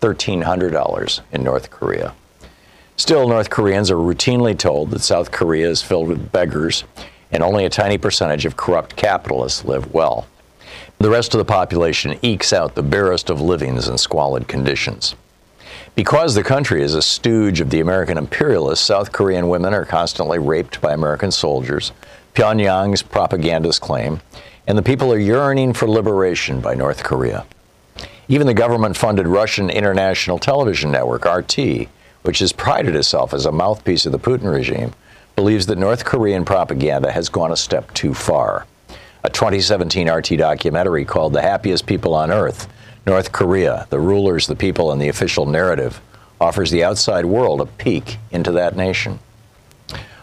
[0.00, 2.14] $1,300 in North Korea.
[2.96, 6.84] Still, North Koreans are routinely told that South Korea is filled with beggars
[7.30, 10.26] and only a tiny percentage of corrupt capitalists live well.
[10.98, 15.14] The rest of the population ekes out the barest of livings in squalid conditions.
[15.94, 20.38] Because the country is a stooge of the American imperialists, South Korean women are constantly
[20.38, 21.92] raped by American soldiers,
[22.34, 24.20] Pyongyang's propagandists claim,
[24.66, 27.44] and the people are yearning for liberation by North Korea.
[28.28, 31.88] Even the government funded Russian international television network, RT,
[32.22, 34.94] which has prided itself as a mouthpiece of the Putin regime,
[35.36, 38.66] believes that North Korean propaganda has gone a step too far
[39.22, 42.68] a 2017 RT documentary called The Happiest People on Earth
[43.06, 46.00] North Korea, the rulers, the people, and the official narrative,
[46.40, 49.20] offers the outside world a peek into that nation.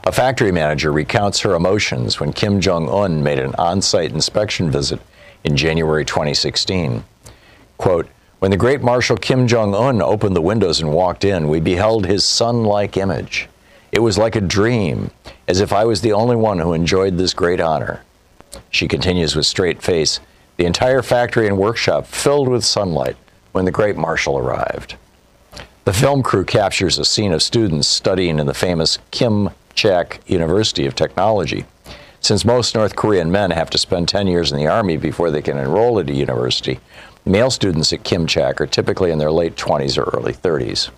[0.04, 4.70] A factory manager recounts her emotions when Kim Jong un made an on site inspection
[4.70, 5.00] visit
[5.46, 7.06] in January 2016.
[7.78, 11.62] Quote, when the great Marshal Kim Jong un opened the windows and walked in, we
[11.62, 13.48] beheld his sun like image.
[13.94, 15.12] It was like a dream,
[15.48, 18.02] as if I was the only one who enjoyed this great honor.
[18.70, 20.20] She continues with straight face,
[20.58, 23.16] the entire factory and workshop filled with sunlight
[23.52, 24.96] when the great marshal arrived.
[25.86, 30.86] The film crew captures a scene of students studying in the famous Kim Chaek University
[30.86, 31.66] of Technology.
[32.22, 35.42] Since most North Korean men have to spend 10 years in the Army before they
[35.42, 36.80] can enroll at a university,
[37.26, 40.90] male students at Kim Chaek are typically in their late 20s or early 30s.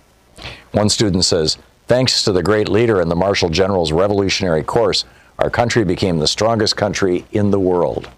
[0.72, 5.04] One student says, Thanks to the great leader and the Marshal General's revolutionary course,
[5.38, 8.08] our country became the strongest country in the world.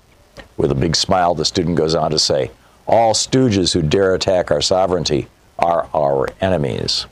[0.57, 2.51] With a big smile, the student goes on to say,
[2.87, 5.27] All stooges who dare attack our sovereignty
[5.59, 7.07] are our enemies.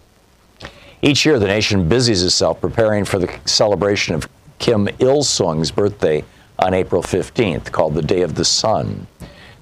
[1.03, 6.25] Each year, the nation busies itself preparing for the celebration of Kim Il sung's birthday
[6.59, 9.07] on April 15th, called the Day of the Sun.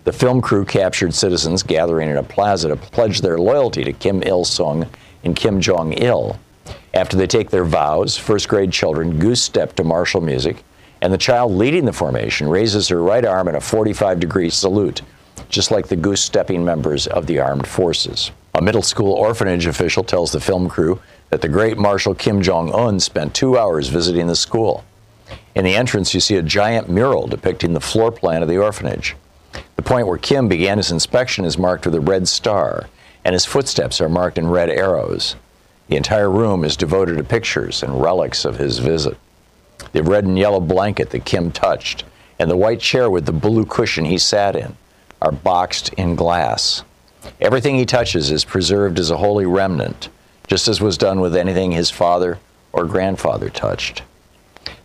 [0.04, 4.23] The film crew captured citizens gathering in a plaza to pledge their loyalty to Kim
[4.23, 4.87] Il sung
[5.25, 6.38] and Kim Jong il.
[6.95, 10.63] After they take their vows, first grade children goose step to martial music,
[11.03, 15.03] and the child leading the formation raises her right arm in a 45 degree salute,
[15.49, 18.31] just like the goose stepping members of the armed forces.
[18.55, 22.73] A middle school orphanage official tells the film crew that the great Marshal Kim Jong
[22.73, 24.85] un spent two hours visiting the school.
[25.57, 29.17] In the entrance, you see a giant mural depicting the floor plan of the orphanage.
[29.75, 32.87] The point where Kim began his inspection is marked with a red star,
[33.25, 35.35] and his footsteps are marked in red arrows.
[35.88, 39.16] The entire room is devoted to pictures and relics of his visit.
[39.92, 42.04] The red and yellow blanket that Kim touched,
[42.38, 44.76] and the white chair with the blue cushion he sat in,
[45.20, 46.82] are boxed in glass.
[47.40, 50.08] Everything he touches is preserved as a holy remnant,
[50.46, 52.38] just as was done with anything his father
[52.72, 54.02] or grandfather touched.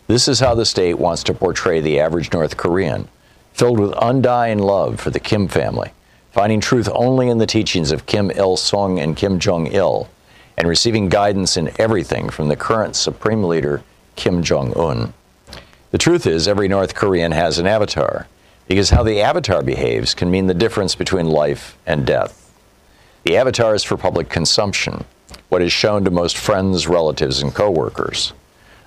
[0.06, 3.08] This is how the state wants to portray the average North Korean,
[3.52, 5.92] filled with undying love for the Kim family,
[6.32, 10.08] finding truth only in the teachings of Kim Il sung and Kim Jong il,
[10.56, 13.82] and receiving guidance in everything from the current supreme leader,
[14.16, 15.12] Kim Jong un.
[15.90, 18.26] The truth is, every North Korean has an avatar,
[18.68, 22.52] because how the avatar behaves can mean the difference between life and death.
[23.24, 25.04] The avatar is for public consumption,
[25.48, 28.32] what is shown to most friends, relatives, and coworkers.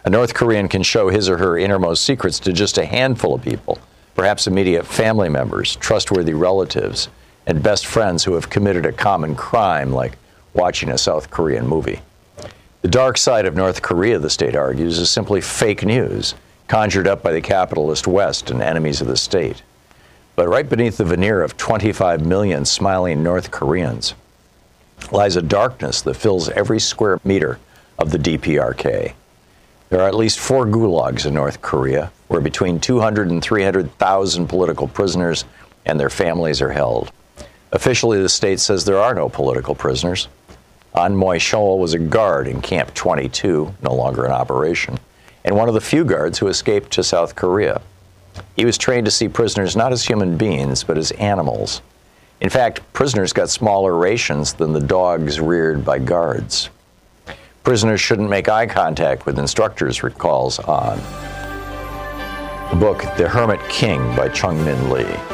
[0.06, 3.42] A North Korean can show his or her innermost secrets to just a handful of
[3.42, 3.80] people,
[4.16, 7.10] perhaps immediate family members, trustworthy relatives,
[7.46, 10.18] and best friends who have committed a common crime like
[10.54, 12.02] watching a South Korean movie.
[12.82, 16.36] The dark side of North Korea, the state argues, is simply fake news
[16.68, 19.62] conjured up by the capitalist West and enemies of the state.
[20.36, 24.16] But right beneath the veneer of 25 million smiling North Koreans
[25.12, 27.60] lies a darkness that fills every square meter
[28.00, 29.14] of the DPRK.
[29.90, 34.88] There are at least four gulags in North Korea, where between 200 and 300,000 political
[34.88, 35.46] prisoners
[35.86, 37.12] and their families are held.
[37.72, 40.28] Officially, the state says there are no political prisoners.
[40.94, 45.00] Ahn Myong-chol was a guard in Camp 22, no longer in operation,
[45.44, 47.82] and one of the few guards who escaped to South Korea.
[48.56, 51.82] He was trained to see prisoners not as human beings, but as animals.
[52.42, 56.70] In fact, prisoners got smaller rations than the dogs reared by guards.
[57.64, 61.00] Prisoners shouldn't make eye contact with instructors, recalls An.
[62.70, 65.33] The book The Hermit King by Chung Min Lee.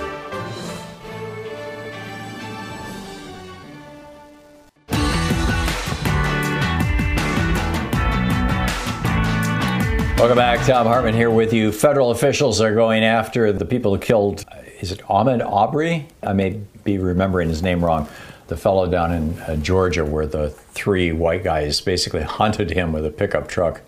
[10.20, 10.60] Welcome back.
[10.68, 11.72] Thom Hartmann here with you.
[11.72, 14.44] Federal officials are going after the people who killed,
[14.82, 16.08] is it Ahmed Arbery?
[16.22, 18.06] I may be remembering his name wrong.
[18.48, 23.06] The fellow down in uh, Georgia, where the three white guys basically hunted him with
[23.06, 23.80] a pickup truck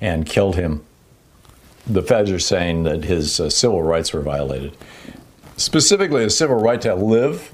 [0.00, 0.84] and killed him.
[1.84, 4.76] The feds are saying that his uh, civil rights were violated,
[5.56, 7.52] specifically a civil right to live.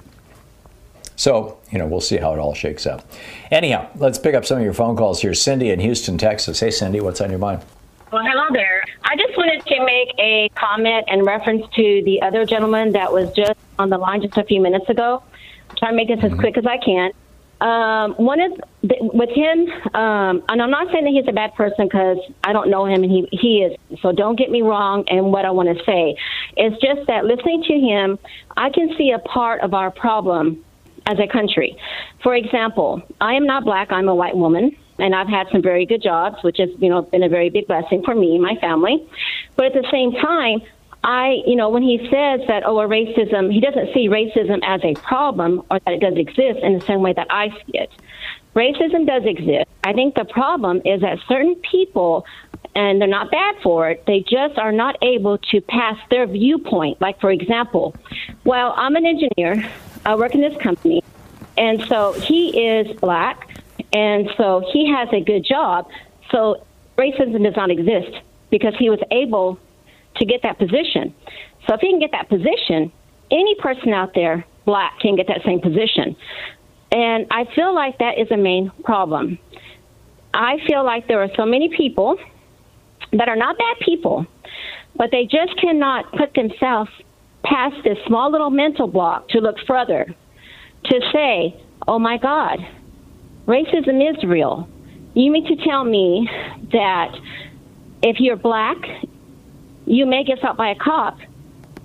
[1.17, 3.07] So, you know, we'll see how it all shakes out.
[3.51, 5.33] Anyhow, let's pick up some of your phone calls here.
[5.33, 6.61] Cindy in Houston, Texas.
[6.61, 7.63] Hey, Cindy, what's on your mind?
[8.11, 8.85] Well, hello there.
[9.05, 13.31] I just wanted to make a comment in reference to the other gentleman that was
[13.33, 15.23] just on the line just a few minutes ago.
[15.69, 17.11] I'm trying to make this as quick as I can.
[17.61, 18.53] Um, one is
[18.83, 22.71] with him, um, and I'm not saying that he's a bad person because I don't
[22.71, 24.01] know him and he he is.
[24.01, 25.05] So don't get me wrong.
[25.09, 26.17] And what I want to say
[26.57, 28.19] is just that listening to him,
[28.57, 30.65] I can see a part of our problem
[31.05, 31.77] as a country.
[32.23, 33.93] For example, I am not black.
[33.93, 37.03] I'm a white woman and I've had some very good jobs, which has you know
[37.03, 39.09] been a very big blessing for me and my family.
[39.57, 40.61] But at the same time,
[41.05, 44.81] I you know when he says that oh a racism, he doesn't see racism as
[44.85, 47.91] a problem or that it does exist in the same way that I see it.
[48.55, 49.69] Racism does exist.
[49.85, 52.27] I think the problem is that certain people
[52.75, 54.05] and they're not bad for it.
[54.07, 57.01] They just are not able to pass their viewpoint.
[57.01, 57.95] Like, for example,
[58.45, 59.69] well, I'm an engineer,
[60.07, 61.03] I work in this company,
[61.57, 63.48] and so he is black,
[63.93, 65.87] and so he has a good job.
[66.31, 66.65] So
[66.97, 68.17] racism does not exist
[68.51, 69.59] because he was able
[70.17, 71.15] to get that position.
[71.67, 72.93] So if he can get that position,
[73.31, 76.17] any person out there, black, can get that same position.
[76.91, 79.39] And I feel like that is a main problem.
[80.33, 82.19] I feel like there are so many people
[83.13, 84.27] that are not bad people,
[84.97, 86.91] but they just cannot put themselves
[87.45, 90.07] past this small little mental block to look further,
[90.85, 92.59] to say, oh my God,
[93.49, 94.69] racism is real.
[95.15, 96.31] You mean to tell me
[96.71, 97.19] that
[98.03, 98.77] if you're black,
[99.87, 101.19] you may get shot by a cop,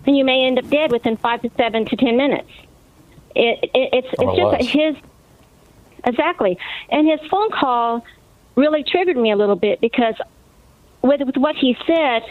[0.05, 2.49] and you may end up dead within five to seven to ten minutes.
[3.36, 4.95] It, it, it's it's oh, just his
[6.03, 6.59] exactly,
[6.89, 8.05] and his phone call
[8.55, 10.16] really triggered me a little bit because
[11.01, 12.22] with, with what he said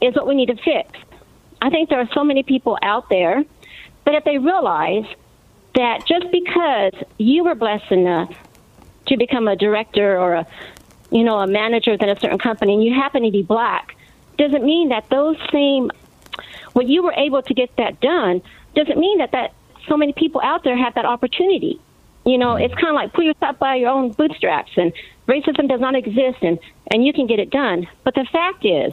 [0.00, 0.98] is what we need to fix.
[1.60, 3.44] I think there are so many people out there
[4.04, 5.04] that if they realize
[5.74, 8.30] that just because you were blessed enough
[9.08, 10.46] to become a director or a
[11.10, 13.96] you know a manager within a certain company and you happen to be black
[14.36, 15.90] doesn't mean that those same
[16.74, 18.40] when you were able to get that done
[18.74, 19.52] doesn't mean that that
[19.88, 21.80] so many people out there have that opportunity
[22.28, 24.92] You know, it's kind of like pull yourself by your own bootstraps, and
[25.26, 27.88] racism does not exist, and and you can get it done.
[28.04, 28.92] But the fact is,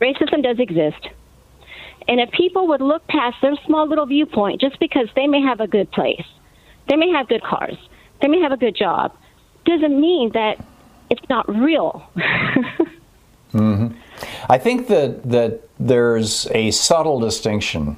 [0.00, 1.08] racism does exist.
[2.08, 5.60] And if people would look past their small little viewpoint, just because they may have
[5.60, 6.24] a good place,
[6.88, 7.76] they may have good cars,
[8.22, 9.14] they may have a good job,
[9.66, 10.64] doesn't mean that
[11.10, 12.08] it's not real.
[13.52, 13.88] mm-hmm.
[14.48, 17.96] I think that that there's a subtle distinction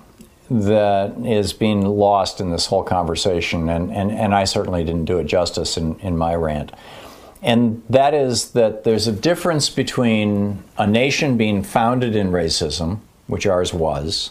[0.50, 5.18] that is being lost in this whole conversation, and, and, and I certainly didn't do
[5.18, 6.72] it justice in, in my rant.
[7.42, 13.46] And that is that there's a difference between a nation being founded in racism, which
[13.46, 14.30] ours was,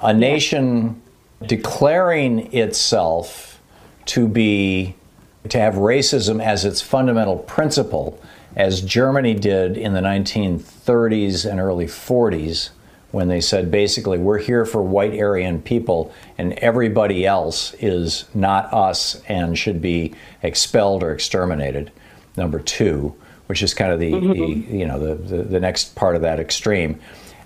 [0.00, 1.00] a nation
[1.46, 3.51] declaring itself
[4.06, 4.94] to be
[5.48, 8.20] to have racism as its fundamental principle,
[8.54, 12.70] as Germany did in the 1930s and early 40s,
[13.10, 18.72] when they said basically, we're here for white Aryan people and everybody else is not
[18.72, 21.92] us and should be expelled or exterminated.
[22.36, 23.14] Number two,
[23.46, 24.32] which is kind of the, mm-hmm.
[24.70, 26.98] the you know the, the, the, next part of that extreme.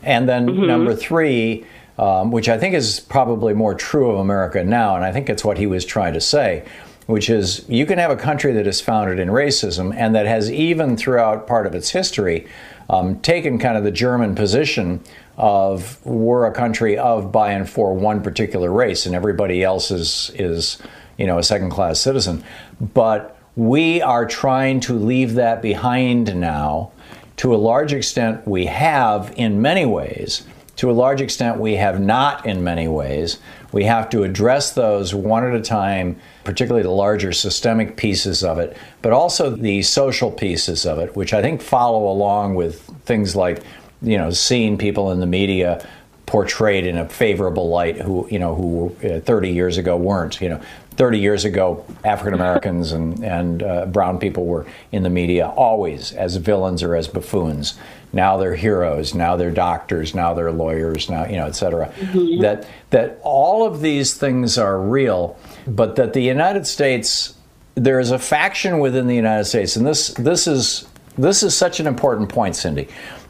[0.04, 0.66] And then mm-hmm.
[0.66, 1.66] number three,
[1.99, 5.44] um, which I think is probably more true of America now, and I think it's
[5.44, 6.64] what he was trying to say,
[7.07, 10.51] which is you can have a country that is founded in racism and that has
[10.51, 12.47] even throughout part of its history
[12.88, 15.01] um, taken kind of the German position
[15.36, 20.30] of we're a country of, by, and for one particular race, and everybody else is
[20.34, 20.78] is
[21.18, 22.44] you know a second class citizen.
[22.80, 26.92] But we are trying to leave that behind now.
[27.38, 30.47] To a large extent, we have in many ways.
[30.77, 33.39] To a large extent, we have not in many ways.
[33.72, 38.59] We have to address those one at a time, particularly the larger systemic pieces of
[38.59, 43.35] it, but also the social pieces of it, which I think follow along with things
[43.35, 43.62] like,
[44.03, 45.87] you know, seeing people in the media
[46.27, 50.49] portrayed in a favorable light who, you know, who uh, 30 years ago weren't, you
[50.49, 50.61] know.
[50.97, 56.12] 30 years ago, African Americans and, and uh, brown people were in the media always
[56.12, 57.79] as villains or as buffoons.
[58.16, 59.14] Now they're heroes.
[59.14, 60.14] Now they're doctors.
[60.14, 61.08] Now they're lawyers.
[61.08, 61.92] Now you know, et cetera.
[62.00, 62.40] Mm-hmm.
[62.40, 67.34] That that all of these things are real, but that the United States
[67.76, 71.78] there is a faction within the United States, and this this is this is such
[71.78, 72.88] an important point, Cindy.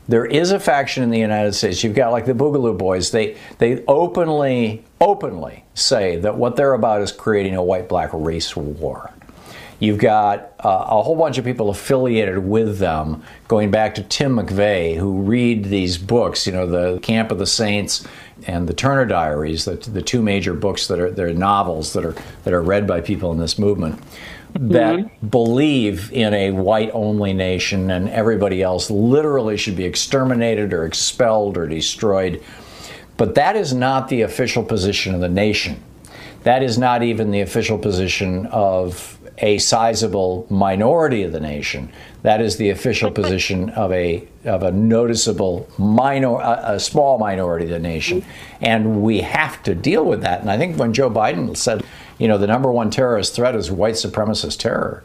[0.09, 1.83] There is a faction in the United States.
[1.83, 3.11] You've got like the Boogaloo Boys.
[3.11, 8.57] They they openly openly say that what they're about is creating a white black race
[8.57, 9.13] war.
[9.79, 14.37] You've got uh, a whole bunch of people affiliated with them, going back to Tim
[14.37, 18.07] McVeigh, who read these books, you know, the Camp of the Saints
[18.47, 22.15] and the Turner Diaries, the, the two major books that are they're novels that are
[22.45, 24.01] that are read by people in this movement
[24.59, 25.27] that mm-hmm.
[25.27, 31.57] believe in a white only nation and everybody else literally should be exterminated or expelled
[31.57, 32.43] or destroyed.
[33.17, 35.83] But that is not the official position of the nation.
[36.45, 41.93] That is not even the official position of a sizable minority of the nation.
[42.23, 47.67] That is the official position of a of a noticeable minor, a, a, small minority
[47.67, 48.25] of the nation,
[48.61, 50.41] and we have to deal with that.
[50.41, 51.85] And I think when Joe Biden said,
[52.19, 55.05] you know, the number one terrorist threat is white supremacist terror,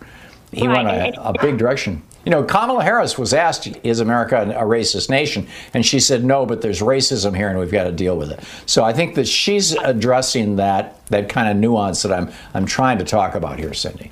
[0.52, 0.86] he right.
[0.86, 2.04] went a, a big direction.
[2.26, 6.46] You know, Kamala Harris was asked, "Is America a racist nation?" and she said, "No,
[6.46, 9.28] but there's racism here, and we've got to deal with it." So I think that
[9.28, 13.74] she's addressing that that kind of nuance that I'm I'm trying to talk about here,
[13.74, 14.12] Cindy.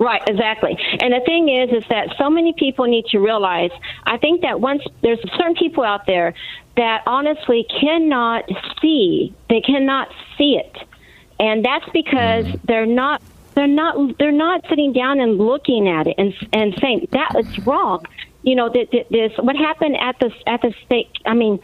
[0.00, 0.78] Right, exactly.
[1.00, 3.70] And the thing is, is that so many people need to realize.
[4.04, 6.32] I think that once there's certain people out there
[6.78, 8.48] that honestly cannot
[8.80, 10.74] see, they cannot see it,
[11.38, 12.64] and that's because mm-hmm.
[12.64, 13.20] they're not
[13.54, 17.66] they're not they're not sitting down and looking at it and and saying that is
[17.66, 18.02] wrong.
[18.42, 21.10] You know, that this what happened at the at the state.
[21.26, 21.60] I mean,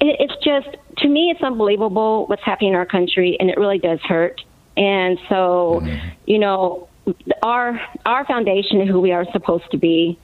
[0.00, 3.78] it, it's just to me, it's unbelievable what's happening in our country, and it really
[3.78, 4.40] does hurt.
[4.76, 6.08] And so, mm-hmm.
[6.26, 6.87] you know,
[7.42, 10.18] our our foundation, who we are supposed to be,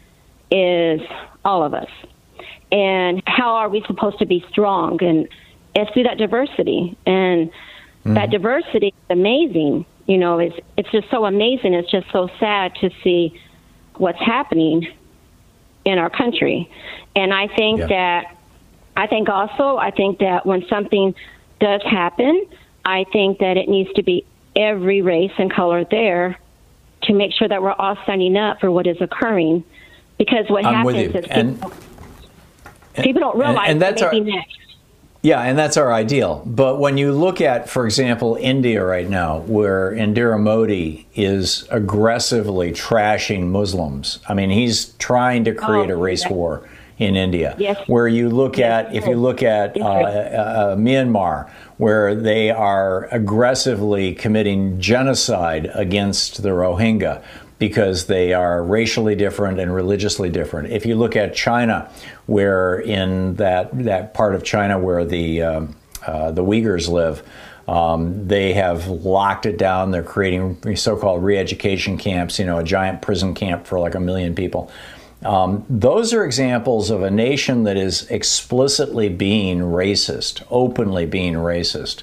[0.51, 1.01] is
[1.45, 1.89] all of us.
[2.72, 5.03] And how are we supposed to be strong?
[5.03, 5.28] And
[5.74, 6.97] it's through that diversity.
[7.07, 8.14] And mm-hmm.
[8.14, 9.87] that diversity is amazing.
[10.07, 11.74] You know, it's it's just so amazing.
[11.74, 13.41] It's just so sad to see
[13.97, 14.87] what's happening
[15.85, 16.70] in our country.
[17.14, 17.87] And I think yeah.
[17.87, 18.37] that
[18.97, 21.14] I think also I think that when something
[21.61, 22.47] does happen,
[22.85, 24.26] I think that it needs to be
[24.57, 26.39] every race and color there
[27.05, 29.64] to make sure that we're all standing up for what is occurring.
[30.18, 31.72] Because what I'm happens is people,
[32.94, 34.59] and, people, don't realize and, and that's our, next.
[35.22, 36.42] Yeah, and that's our ideal.
[36.44, 42.72] But when you look at, for example, India right now, where Indira Modi is aggressively
[42.72, 47.57] trashing Muslims, I mean, he's trying to create oh, a race war in India.
[47.59, 47.82] Yes.
[47.88, 54.14] Where you look at, if you look at uh, uh, Myanmar, where they are aggressively
[54.14, 57.22] committing genocide against the Rohingya
[57.58, 60.72] because they are racially different and religiously different.
[60.72, 61.90] If you look at China,
[62.26, 67.22] where in that that part of China where the um, uh, the Uyghurs live.
[67.66, 69.90] Um, they have locked it down.
[69.90, 72.38] They're creating so-called re-education camps.
[72.38, 74.70] You know, a giant prison camp for like a million people.
[75.24, 82.02] Um, those are examples of a nation that is explicitly being racist, openly being racist.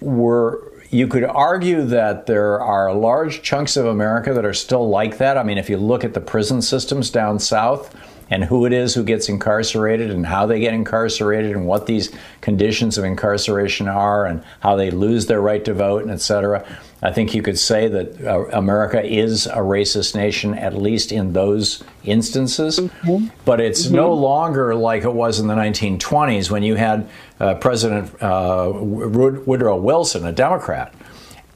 [0.00, 0.58] We're,
[0.90, 5.38] you could argue that there are large chunks of America that are still like that.
[5.38, 7.94] I mean, if you look at the prison systems down south,
[8.32, 12.12] and who it is who gets incarcerated and how they get incarcerated and what these
[12.40, 16.64] conditions of incarceration are and how they lose their right to vote and et cetera.
[17.02, 21.32] I think you could say that uh, America is a racist nation, at least in
[21.32, 22.78] those instances.
[22.78, 23.28] Mm-hmm.
[23.44, 23.96] But it's mm-hmm.
[23.96, 29.76] no longer like it was in the 1920s when you had uh, President uh, Woodrow
[29.76, 30.94] Wilson, a Democrat,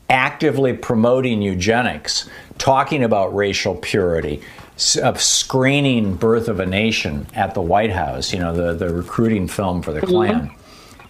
[0.08, 4.42] actively promoting eugenics, talking about racial purity,
[5.02, 9.46] of screening Birth of a Nation at the White House, you know, the, the recruiting
[9.46, 10.10] film for the mm-hmm.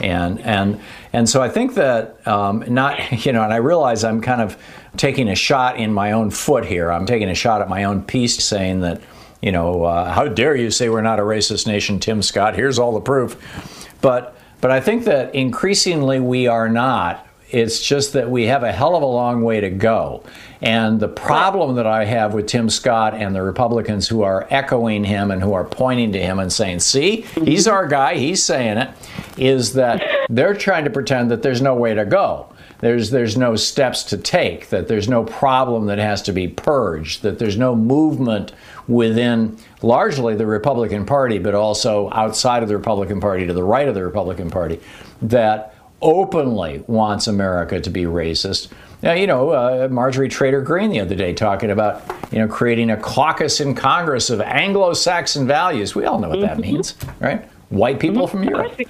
[0.01, 0.81] And, and,
[1.13, 4.57] and so I think that um, not, you know, and I realize I'm kind of
[4.97, 6.91] taking a shot in my own foot here.
[6.91, 9.01] I'm taking a shot at my own piece saying that,
[9.41, 12.55] you know, uh, how dare you say we're not a racist nation, Tim Scott?
[12.55, 13.89] Here's all the proof.
[14.01, 17.27] But, but I think that increasingly we are not.
[17.51, 20.25] It's just that we have a hell of a long way to go.
[20.61, 25.05] And the problem that I have with Tim Scott and the Republicans who are echoing
[25.05, 28.79] him and who are pointing to him and saying, see, he's our guy, he's saying
[28.79, 28.91] it,
[29.37, 32.49] is that they're trying to pretend that there's no way to go.
[32.81, 37.23] There's, there's no steps to take, that there's no problem that has to be purged,
[37.23, 38.53] that there's no movement
[38.89, 43.89] within largely the Republican Party, but also outside of the Republican Party, to the right
[43.89, 44.81] of the Republican Party,
[45.23, 45.74] that
[46.05, 48.71] openly wants America to be racist
[49.05, 52.03] now, you know, uh, Marjorie Taylor Greene the other day talking about,
[52.33, 55.95] you know, creating a caucus in Congress of Anglo-Saxon values.
[55.95, 56.73] We all know what that mm-hmm.
[56.73, 57.47] means, right?
[57.69, 58.31] White people mm-hmm.
[58.31, 58.81] from Europe.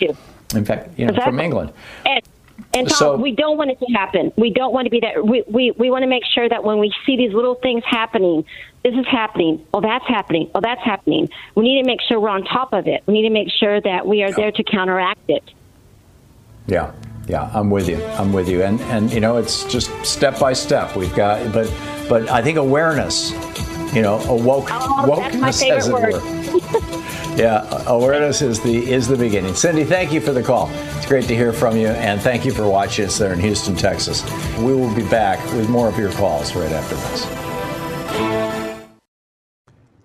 [0.54, 1.24] In fact, you know, exactly.
[1.24, 1.72] from England.
[2.06, 2.22] And,
[2.74, 4.32] and Thom, so, we don't want it to happen.
[4.36, 5.26] We don't want to be that.
[5.26, 8.44] We, we, we want to make sure that when we see these little things happening,
[8.84, 9.66] this is happening.
[9.74, 10.48] Oh, that's happening.
[10.54, 11.28] Oh, that's happening.
[11.56, 13.02] We need to make sure we're on top of it.
[13.06, 15.42] We need to make sure that we are there to counteract it.
[16.66, 16.92] Yeah.
[17.26, 18.04] Yeah, I'm with you.
[18.04, 18.62] I'm with you.
[18.62, 20.94] And and you know, it's just step by step.
[20.94, 21.72] We've got, but
[22.08, 23.30] but I think awareness,
[23.94, 26.12] you know, awoke oh, wokeness, as it word.
[26.12, 27.36] were.
[27.36, 29.54] yeah, awareness is the is the beginning.
[29.54, 30.68] Cindy, thank you for the call.
[30.96, 33.74] It's great to hear from you, and thank you for watching us there in Houston,
[33.74, 34.22] Texas.
[34.58, 37.43] We will be back with more of your calls right after this.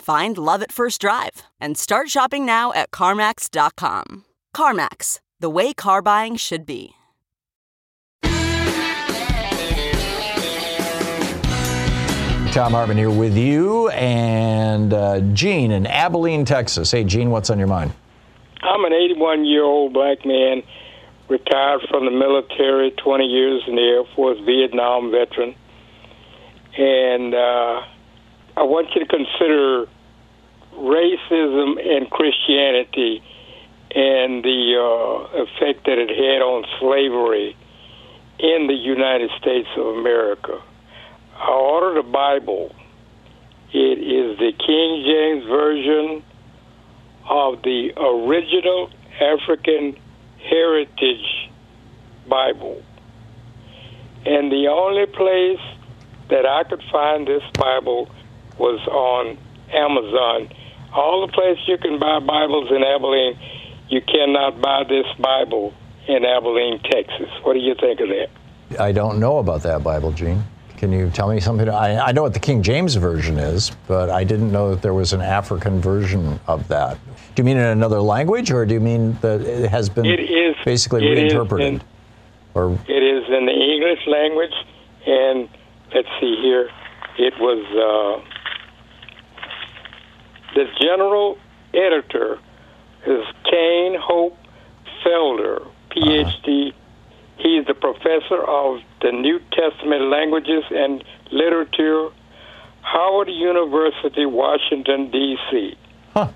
[0.00, 4.24] Find love at first drive and start shopping now at CarMax.com.
[4.54, 6.94] CarMax, the way car buying should be.
[12.56, 16.90] Thom Hartmann here with you and uh, Gene in Abilene, Texas.
[16.90, 17.92] Hey, Gene, what's on your mind?
[18.62, 20.62] I'm an 81 year old black man,
[21.28, 25.54] retired from the military, 20 years in the Air Force, Vietnam veteran.
[26.78, 27.82] And uh,
[28.56, 29.86] I want you to consider
[30.72, 33.22] racism and Christianity
[33.94, 37.54] and the uh, effect that it had on slavery
[38.38, 40.60] in the United States of America.
[41.36, 42.74] I ordered a Bible.
[43.72, 46.22] It is the King James Version
[47.28, 48.90] of the original
[49.20, 49.98] African
[50.48, 51.50] Heritage
[52.26, 52.82] Bible.
[54.24, 55.60] And the only place
[56.30, 58.10] that I could find this Bible
[58.58, 59.38] was on
[59.72, 60.48] Amazon.
[60.94, 63.38] All the places you can buy Bibles in Abilene,
[63.88, 65.74] you cannot buy this Bible
[66.08, 67.28] in Abilene, Texas.
[67.42, 68.80] What do you think of that?
[68.80, 70.42] I don't know about that Bible, Gene.
[70.76, 71.68] Can you tell me something?
[71.68, 74.92] I, I know what the King James Version is, but I didn't know that there
[74.92, 76.98] was an African version of that.
[77.34, 80.20] Do you mean in another language, or do you mean that it has been It
[80.20, 81.74] is basically it is reinterpreted?
[81.74, 81.82] in-
[82.54, 84.52] or It is in the English language,
[85.06, 85.48] and
[85.94, 86.68] let's see here.
[87.18, 87.64] It was
[88.20, 88.35] uh,
[90.56, 91.38] the general
[91.74, 92.38] editor
[93.06, 94.36] is Cain Hope
[95.04, 96.72] Felder, PhD.
[97.36, 102.08] He's the professor of the New Testament languages and literature,
[102.80, 105.76] Howard University, Washington D.C.
[106.14, 106.32] Huh.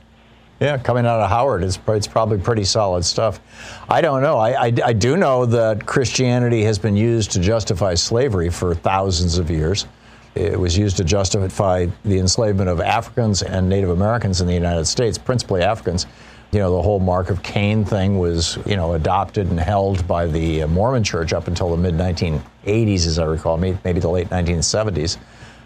[0.60, 3.40] Yeah, coming out of Howard, it's, it's probably pretty solid stuff.
[3.88, 4.36] I don't know.
[4.36, 9.38] I, I, I do know that Christianity has been used to justify slavery for thousands
[9.38, 9.86] of years.
[10.34, 14.86] It was used to justify the enslavement of Africans and Native Americans in the United
[14.86, 16.06] States, principally Africans.
[16.52, 20.26] You know, the whole Mark of Cain thing was, you know, adopted and held by
[20.26, 25.18] the Mormon Church up until the mid 1980s, as I recall, maybe the late 1970s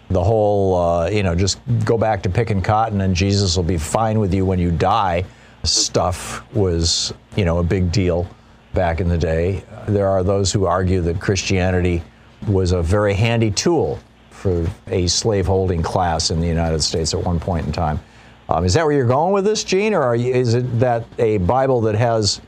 [0.09, 3.77] the whole, uh, you know, just go back to picking cotton and Jesus will be
[3.77, 5.25] fine with you when you die
[5.63, 8.27] stuff was, you know, a big deal
[8.73, 9.63] back in the day.
[9.87, 12.03] There are those who argue that Christianity
[12.47, 13.99] was a very handy tool
[14.45, 17.99] for a slaveholding class in the United States at one point in time.
[18.47, 21.03] Um, is that where you're going with this, Gene, or are you, is it that
[21.17, 22.41] a Bible that has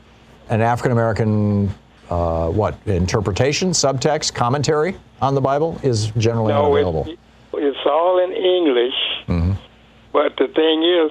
[0.48, 1.74] an African American,
[2.08, 7.18] uh, what, interpretation, subtext, commentary on the Bible is generally No, it-
[7.54, 8.94] It's all in English,
[9.26, 9.52] Mm-hmm.
[10.12, 11.10] but the thing is,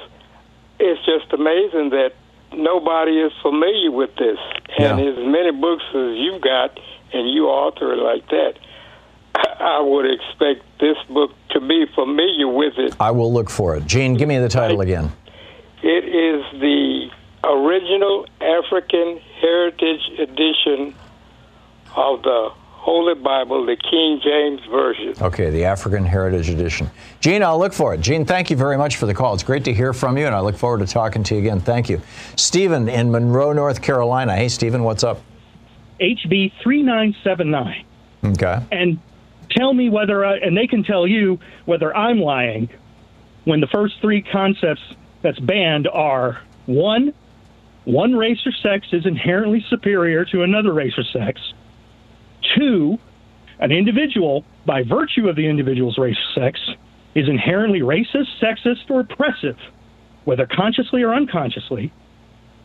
[0.80, 2.14] it's just amazing that
[2.54, 4.40] nobody is familiar with this.
[4.80, 5.06] And Yeah.
[5.12, 6.80] as many books as you've got,
[7.12, 8.54] and you author it like that,
[9.60, 12.96] I I would expect this book to be familiar with it.
[13.00, 13.86] I will look for it.
[13.86, 15.12] Gene, give me the title again.
[15.84, 17.10] It is the
[17.44, 20.96] original African Heritage Edition
[21.96, 25.14] of the Holy Bible, the King James Version.
[25.22, 26.90] Okay, the African Heritage Edition.
[27.20, 28.02] Gene, I'll look for it.
[28.02, 29.34] Gene, thank you very much for the call.
[29.34, 31.60] It's great to hear from you, and I look forward to talking to you again.
[31.60, 32.02] Thank you.
[32.36, 34.36] Stephen in Monroe, North Carolina.
[34.36, 35.22] Hey, Stephen, what's up?
[36.00, 37.86] HB 3979
[38.26, 38.60] Okay.
[38.72, 39.00] and
[39.50, 42.70] tell me whether I, and they can tell you whether I'm lying
[43.46, 44.82] when the first three concepts
[45.22, 47.14] that's banned are one,
[47.86, 51.40] one race or sex is inherently superior to another race or sex.
[52.58, 52.98] Two,
[53.60, 56.60] an individual, by virtue of the individual's race or sex,
[57.16, 59.58] is inherently racist, sexist, or oppressive,
[60.26, 61.92] whether consciously or unconsciously.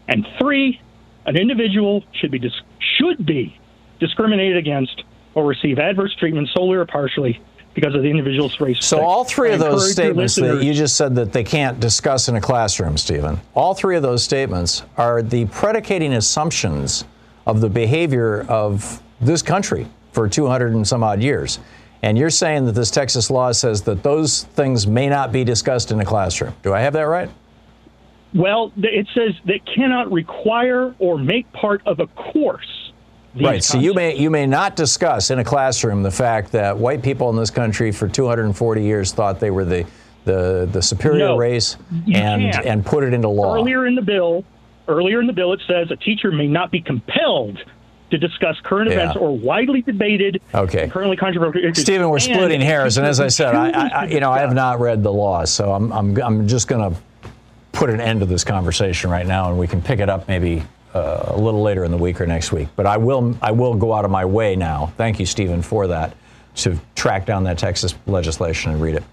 [0.08, 0.80] And three,
[1.26, 2.60] an individual should be dis-
[2.98, 3.56] should be
[4.00, 5.04] discriminated against
[5.34, 7.40] or receive adverse treatment solely or partially
[7.74, 8.84] because of the individual's race.
[8.84, 12.28] So, all three I of those statements that you just said that they can't discuss
[12.28, 17.04] in a classroom, Stephen, all three of those statements are the predicating assumptions
[17.46, 21.58] of the behavior of this country for 200 and some odd years.
[22.02, 25.92] And you're saying that this Texas law says that those things may not be discussed
[25.92, 26.54] in a classroom.
[26.62, 27.30] Do I have that right?
[28.34, 32.81] Well, it says that cannot require or make part of a course.
[33.34, 33.64] Right.
[33.64, 37.30] So you may you may not discuss in a classroom the fact that white people
[37.30, 39.86] in this country for 240 years thought they were the
[40.24, 41.76] the, the superior No, race
[42.14, 42.66] and can't.
[42.66, 43.56] and put it into law.
[43.56, 44.44] Earlier in the bill,
[44.86, 47.58] earlier in the bill, it says a teacher may not be compelled
[48.10, 48.96] to discuss current Yeah.
[48.96, 50.86] events or widely debated, Okay.
[50.88, 51.80] currently controversial issues.
[51.80, 54.40] Stephen, we're And splitting hairs, and as I said, I, I, I you know I
[54.40, 57.00] have not read the law, so I'm I'm I'm just going to
[57.72, 60.62] put an end to this conversation right now, and we can pick it up maybe
[60.94, 62.68] uh, a little later in the week or next week.
[62.76, 64.92] But I will I will go out of my way now.
[64.96, 66.16] Thank you, Stephen, for that
[66.56, 69.04] to track down that Texas legislation and read it.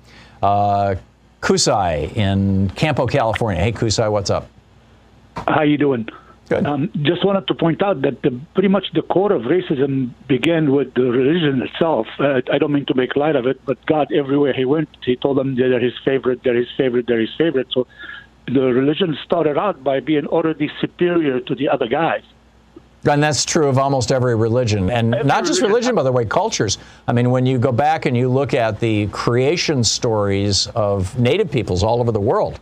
[0.41, 0.95] Uh,
[1.41, 3.61] Kusai in Campo, California.
[3.61, 4.49] Hey, Kusai, what's up?
[5.47, 6.09] How you doing?
[6.49, 6.65] Good.
[6.65, 10.71] Um, just wanted to point out that the, pretty much the core of racism began
[10.71, 12.07] with the religion itself.
[12.19, 15.15] Uh, I don't mean to make light of it, but God, everywhere he went, he
[15.15, 17.67] told them they're his favorite, they're his favorite, they're his favorite.
[17.71, 17.85] So
[18.49, 22.23] the religion started out by being already superior to the other guys.
[23.05, 26.77] And that's true of almost every religion, and not just religion, by the way, cultures.
[27.07, 31.49] I mean, when you go back and you look at the creation stories of native
[31.49, 32.59] peoples all over the world,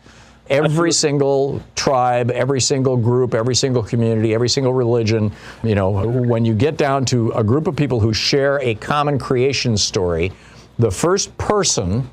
[0.48, 5.32] every single tribe, every single group, every single community, every single religion,
[5.64, 9.18] you know, when you get down to a group of people who share a common
[9.18, 10.32] creation story,
[10.78, 12.08] the first person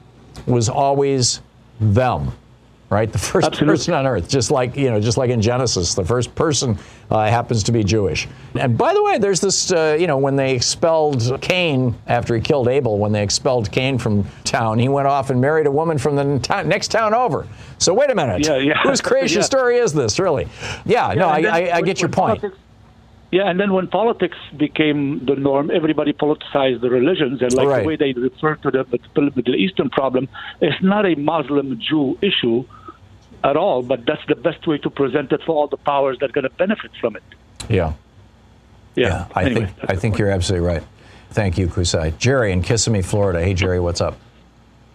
[0.47, 1.43] was always
[1.79, 2.33] them
[2.95, 3.13] right?
[3.13, 3.73] The first Absolutely.
[3.73, 6.79] person on earth, just like you know, just like in Genesis, the first person
[7.11, 8.29] uh, happens to be Jewish.
[8.55, 12.41] And by the way, there's this, uh, you know, when they expelled Cain after he
[12.41, 15.99] killed Abel, when they expelled Cain from town, he went off and married a woman
[15.99, 17.47] from the next town over.
[17.79, 18.81] So wait a minute, yeah, yeah.
[18.83, 19.47] whose creation yeah.
[19.47, 20.47] story is this, really?
[20.87, 22.41] Yeah, yeah no, I, I, I, get your point.
[22.41, 22.59] Politics,
[23.35, 27.81] yeah, and then when politics became the norm, everybody politicized the religions, and like right.
[27.81, 30.29] the way they refer to the Middle Eastern problem,
[30.61, 32.65] it's not a Muslim Jew issue
[33.45, 36.31] at all, but that's the best way to present it for all the powers that
[36.31, 37.23] are going to benefit from it.
[37.69, 37.93] Yeah.
[38.97, 39.07] Yeah.
[39.07, 40.83] yeah I anyway, think I think you're absolutely right.
[41.31, 42.17] Thank you, Kusai.
[42.19, 43.43] Jerry in Kissimmee, Florida.
[43.43, 44.17] Hey, Jerry, what's up?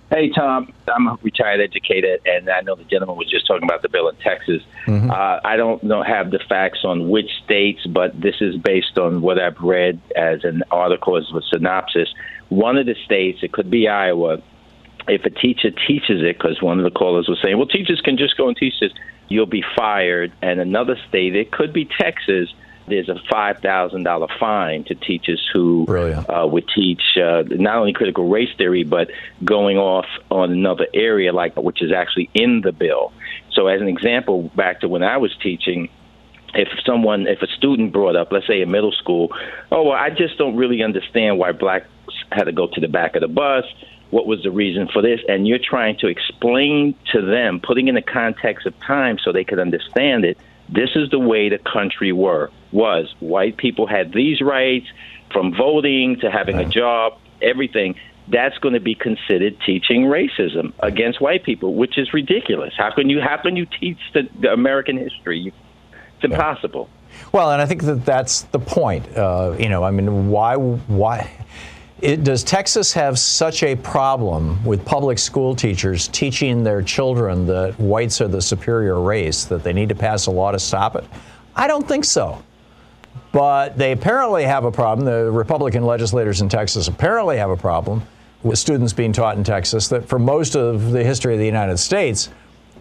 [0.10, 0.74] Hey, Tom.
[0.88, 4.10] I'm a retired educator, and I know the gentleman was just talking about the bill
[4.10, 4.64] in Texas.
[4.88, 5.12] Mm-hmm.
[5.12, 9.22] Uh, I don't know have the facts on which states, but this is based on
[9.22, 12.10] what I've read as an article as a synopsis.
[12.48, 14.42] One of the states, it could be Iowa,
[15.10, 18.18] if a teacher teaches it, because one of the callers was saying, well, teachers can
[18.18, 18.92] just go and teach this,
[19.28, 20.32] you'll be fired.
[20.42, 22.50] And another state, it could be Texas,
[22.88, 25.86] there's a $5,000 fine to teachers who
[26.28, 29.10] uh, would teach uh, not only critical race theory, but
[29.44, 33.14] going off on another area, like which is actually in the bill.
[33.54, 35.90] So, as an example, back to when I was teaching,
[36.56, 39.30] if someone, if a student brought up, let's say in middle school,
[39.72, 41.88] oh, well, I just don't really understand why blacks
[42.32, 43.66] had to go to the back of the bus
[44.12, 47.96] what was the reason for this, and you're trying to explain to them, putting in
[47.96, 50.38] the context of time so they could understand it.
[50.68, 53.14] This is the way the country were was.
[53.20, 54.88] White people had these rights,
[55.32, 57.96] from voting to having a job, everything.
[58.28, 62.74] That's going to be considered teaching racism against white people, which is ridiculous.
[62.78, 65.52] How can you how can you teach the, the American history?
[66.16, 66.90] It's impossible.
[67.32, 69.18] Well, and I think that that's the point.
[69.18, 71.32] Uh, you know, I mean, why why
[72.02, 77.80] it, does Texas have such a problem with public school teachers teaching their children that
[77.80, 81.04] whites are the superior race that they need to pass a law to stop it?
[81.56, 82.44] I don't think so.
[83.32, 85.06] But they apparently have a problem.
[85.06, 88.02] The Republican legislators in Texas apparently have a problem
[88.44, 91.78] with students being taught in Texas that for most of the history of the United
[91.78, 92.30] States,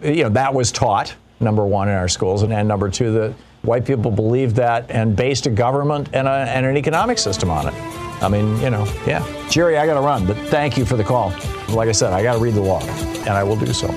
[0.01, 3.33] you know, that was taught, number one, in our schools, and, and number two, that
[3.63, 7.67] white people believed that and based a government and, a, and an economic system on
[7.67, 8.08] it.
[8.21, 9.25] I mean, you know, yeah.
[9.49, 11.29] Jerry, I got to run, but thank you for the call.
[11.69, 13.87] Like I said, I got to read the law, and I will do so.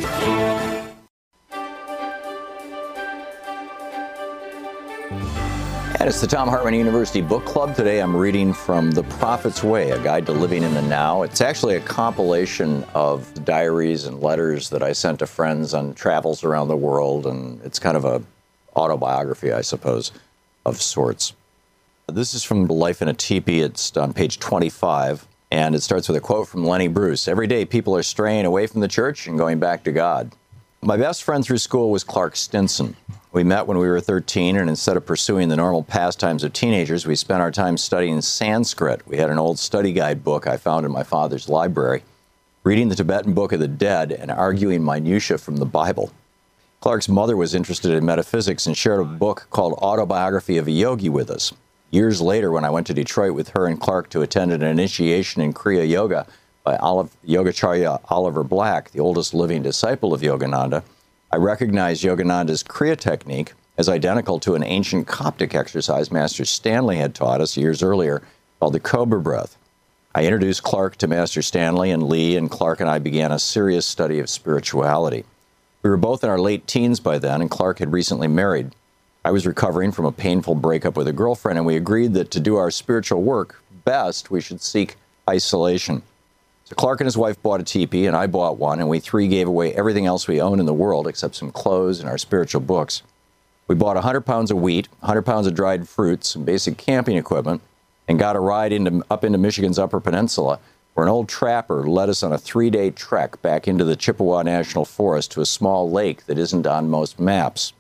[5.98, 7.76] And it's the Thom Hartmann University Book Club.
[7.76, 11.22] Today I'm reading from The Prophet's Way, A Guide to Living in the Now.
[11.22, 16.42] It's actually a compilation of diaries and letters that I sent to friends on travels
[16.44, 18.22] around the world, and it's kind of a
[18.76, 20.10] autobiography, I suppose,
[20.64, 21.34] of sorts.
[22.08, 23.60] This is from Life in a Teepee.
[23.60, 27.64] It's on page 25, and it starts with a quote from Lenny Bruce Every day,
[27.64, 30.32] people are straying away from the church and going back to God.
[30.82, 32.96] My best friend through school was Clark Stinson.
[33.30, 37.06] We met when we were 13, and instead of pursuing the normal pastimes of teenagers,
[37.06, 39.06] we spent our time studying Sanskrit.
[39.06, 42.02] We had an old study guide book I found in my father's library,
[42.64, 46.12] reading the Tibetan Book of the Dead and arguing minutiae from the Bible.
[46.80, 51.08] Clark's mother was interested in metaphysics and shared a book called Autobiography of a Yogi
[51.08, 51.52] with us.
[51.92, 55.42] Years later, when I went to Detroit with her and Clark to attend an initiation
[55.42, 56.26] in Kriya Yoga
[56.64, 60.82] by Olive, Yogacharya Oliver Black, the oldest living disciple of Yogananda,
[61.30, 67.14] I recognized Yogananda's Kriya technique as identical to an ancient Coptic exercise Master Stanley had
[67.14, 68.22] taught us years earlier
[68.58, 69.58] called the Cobra Breath.
[70.14, 73.84] I introduced Clark to Master Stanley and Lee, and Clark and I began a serious
[73.84, 75.26] study of spirituality.
[75.82, 78.74] We were both in our late teens by then, and Clark had recently married.
[79.24, 82.40] I was recovering from a painful breakup with a girlfriend, and we agreed that to
[82.40, 84.96] do our spiritual work best, we should seek
[85.30, 86.02] isolation.
[86.64, 89.28] So Clark and his wife bought a teepee, and I bought one, and we three
[89.28, 92.60] gave away everything else we owned in the world except some clothes and our spiritual
[92.60, 93.02] books.
[93.68, 97.62] We bought 100 pounds of wheat, 100 pounds of dried fruits, some basic camping equipment,
[98.08, 100.58] and got a ride into, up into Michigan's Upper Peninsula,
[100.94, 104.42] where an old trapper led us on a three day trek back into the Chippewa
[104.42, 107.72] National Forest to a small lake that isn't on most maps.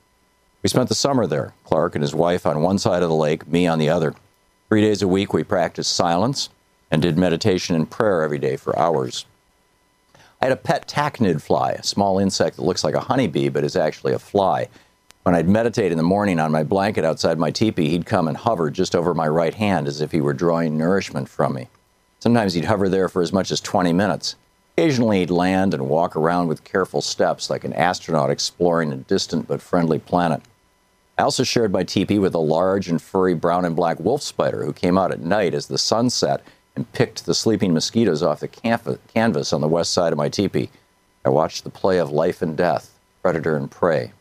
[0.62, 3.48] We spent the summer there, Clark and his wife on one side of the lake,
[3.48, 4.14] me on the other.
[4.68, 6.50] Three days a week, we practiced silence
[6.88, 9.26] and did meditation and prayer every day for hours.
[10.40, 13.64] I had a pet tachinid fly, a small insect that looks like a honeybee but
[13.64, 14.68] is actually a fly.
[15.24, 18.36] When I'd meditate in the morning on my blanket outside my teepee, he'd come and
[18.36, 21.68] hover just over my right hand as if he were drawing nourishment from me.
[22.20, 24.36] Sometimes he'd hover there for as much as 20 minutes.
[24.76, 29.48] Occasionally, he'd land and walk around with careful steps like an astronaut exploring a distant
[29.48, 30.40] but friendly planet.
[31.18, 34.64] I also shared my teepee with a large and furry brown and black wolf spider
[34.64, 36.42] who came out at night as the sun set
[36.74, 40.70] and picked the sleeping mosquitoes off the canvas on the west side of my teepee.
[41.24, 44.12] I watched the play of life and death, predator and prey.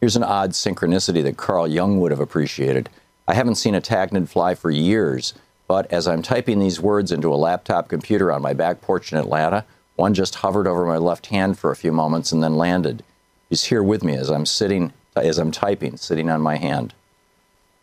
[0.00, 2.90] Here's an odd synchronicity that Carl Jung would have appreciated.
[3.28, 5.32] I haven't seen a tachinid fly for years,
[5.66, 9.18] but as I'm typing these words into a laptop computer on my back porch in
[9.18, 9.64] Atlanta,
[9.94, 13.02] one just hovered over my left hand for a few moments and then landed.
[13.48, 14.92] He's here with me as I'm sitting,
[15.24, 16.94] as I'm typing, sitting on my hand.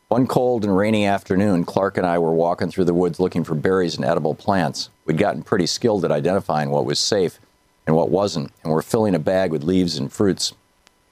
[0.07, 3.55] One cold and rainy afternoon, Clark and I were walking through the woods looking for
[3.55, 4.89] berries and edible plants.
[5.05, 7.39] We'd gotten pretty skilled at identifying what was safe
[7.87, 10.53] and what wasn't, and we're filling a bag with leaves and fruits.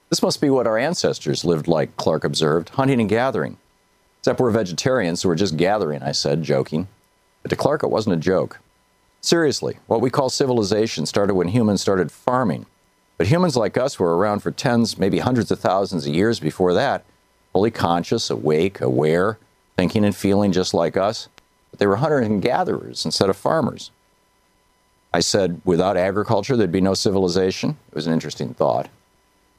[0.08, 3.56] This must be what our ancestors lived like, Clark observed, hunting and gathering.
[4.20, 6.86] Except we're vegetarians, so we're just gathering, I said, joking.
[7.42, 8.60] But to Clark, it wasn't a joke.
[9.20, 12.66] Seriously, what we call civilization started when humans started farming.
[13.18, 16.74] But humans like us were around for tens, maybe hundreds of thousands of years before
[16.74, 17.04] that,
[17.52, 19.38] fully conscious, awake, aware,
[19.76, 21.28] thinking and feeling just like us.
[21.70, 23.90] But they were hunters and gatherers instead of farmers.
[25.14, 27.76] I said, without agriculture, there'd be no civilization.
[27.90, 28.88] It was an interesting thought.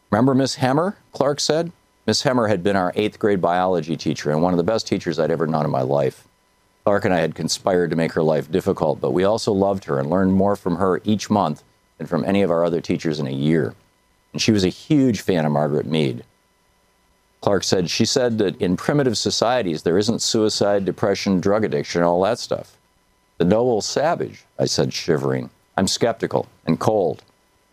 [0.10, 0.96] Remember Miss Hemmer?
[1.12, 1.72] Clark said.
[2.06, 5.20] Miss Hemmer had been our eighth grade biology teacher and one of the best teachers
[5.20, 6.28] I'd ever known in my life.
[6.84, 10.00] Clark and I had conspired to make her life difficult, but we also loved her
[10.00, 11.64] and learned more from her each month
[12.10, 13.74] from any of our other teachers in a year.
[14.32, 16.24] And she was a huge fan of Margaret Mead.
[17.42, 22.22] Clark said, She said that in primitive societies there isn't suicide, depression, drug addiction, all
[22.24, 22.78] that stuff.
[23.38, 25.50] The noble savage, I said, shivering.
[25.76, 27.24] I'm skeptical and cold,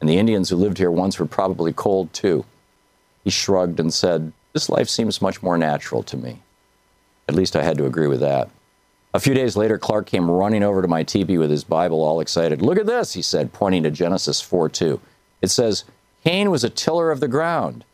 [0.01, 2.45] and the Indians who lived here once were probably cold too.
[3.25, 6.41] He shrugged and said, This life seems much more natural to me.
[7.29, 8.51] At least I had to agree with that.
[9.13, 12.21] A few days later, Clark came running over to my teepee with his Bible, all
[12.21, 12.63] excited.
[12.63, 15.01] Look at this, he said, pointing to Genesis 4 2.
[15.43, 15.85] It says,
[16.23, 17.85] Cain was a tiller of the ground.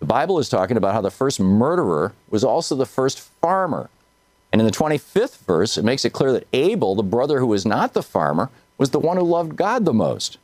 [0.00, 3.88] The Bible is talking about how the first murderer was also the first farmer.
[4.52, 7.66] And in the 25th verse, it makes it clear that Abel, the brother who was
[7.66, 10.38] not the farmer, was the one who loved God the most.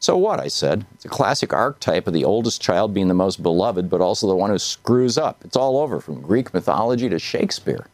[0.00, 0.40] So what?
[0.40, 0.86] I said.
[0.94, 4.36] It's a classic archetype of the oldest child being the most beloved, but also the
[4.36, 5.42] one who screws up.
[5.44, 7.86] It's all over, from Greek mythology to Shakespeare.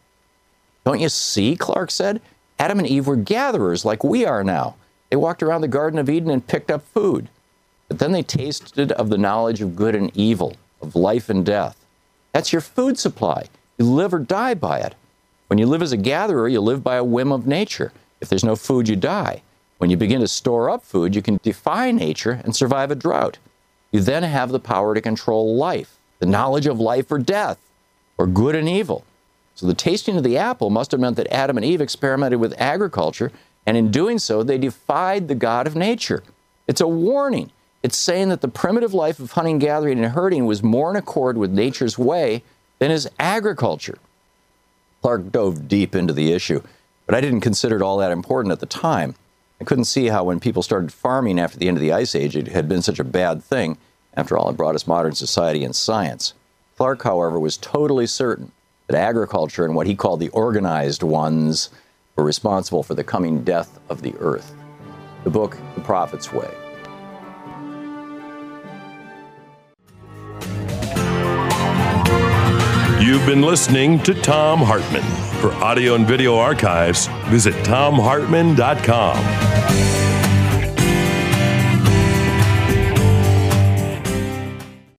[0.85, 1.55] Don't you see?
[1.55, 2.21] Clark said.
[2.59, 4.75] Adam and Eve were gatherers like we are now.
[5.09, 7.27] They walked around the Garden of Eden and picked up food.
[7.87, 11.75] But then they tasted of the knowledge of good and evil, of life and death.
[12.33, 13.47] That's your food supply.
[13.77, 14.95] You live or die by it.
[15.47, 17.91] When you live as a gatherer, you live by a whim of nature.
[18.21, 19.41] If there's no food, you die.
[19.79, 23.39] When you begin to store up food, you can defy nature and survive a drought.
[23.91, 27.59] You then have the power to control life, the knowledge of life or death,
[28.17, 29.03] or good and evil.
[29.55, 32.59] So the tasting of the apple must have meant that Adam and Eve experimented with
[32.59, 33.31] agriculture,
[33.65, 36.23] and in doing so, they defied the God of nature.
[36.67, 37.51] It's a warning.
[37.83, 41.37] It's saying that the primitive life of hunting, gathering, and herding was more in accord
[41.37, 42.43] with nature's way
[42.79, 43.97] than is agriculture.
[45.01, 46.61] Clark dove deep into the issue,
[47.05, 49.15] but I didn't consider it all that important at the time.
[49.59, 52.35] I couldn't see how, when people started farming after the end of the Ice Age,
[52.35, 53.77] it had been such a bad thing.
[54.15, 56.33] After all, it brought us modern society and science.
[56.77, 58.51] Clark, however, was totally certain
[58.91, 61.69] that agriculture and what he called the organized ones
[62.15, 64.53] were responsible for the coming death of the earth.
[65.23, 66.49] The book, The Prophet's Way.
[73.01, 75.01] You've been listening to Thom Hartmann.
[75.41, 80.00] For audio and video archives, visit thomhartmann.com.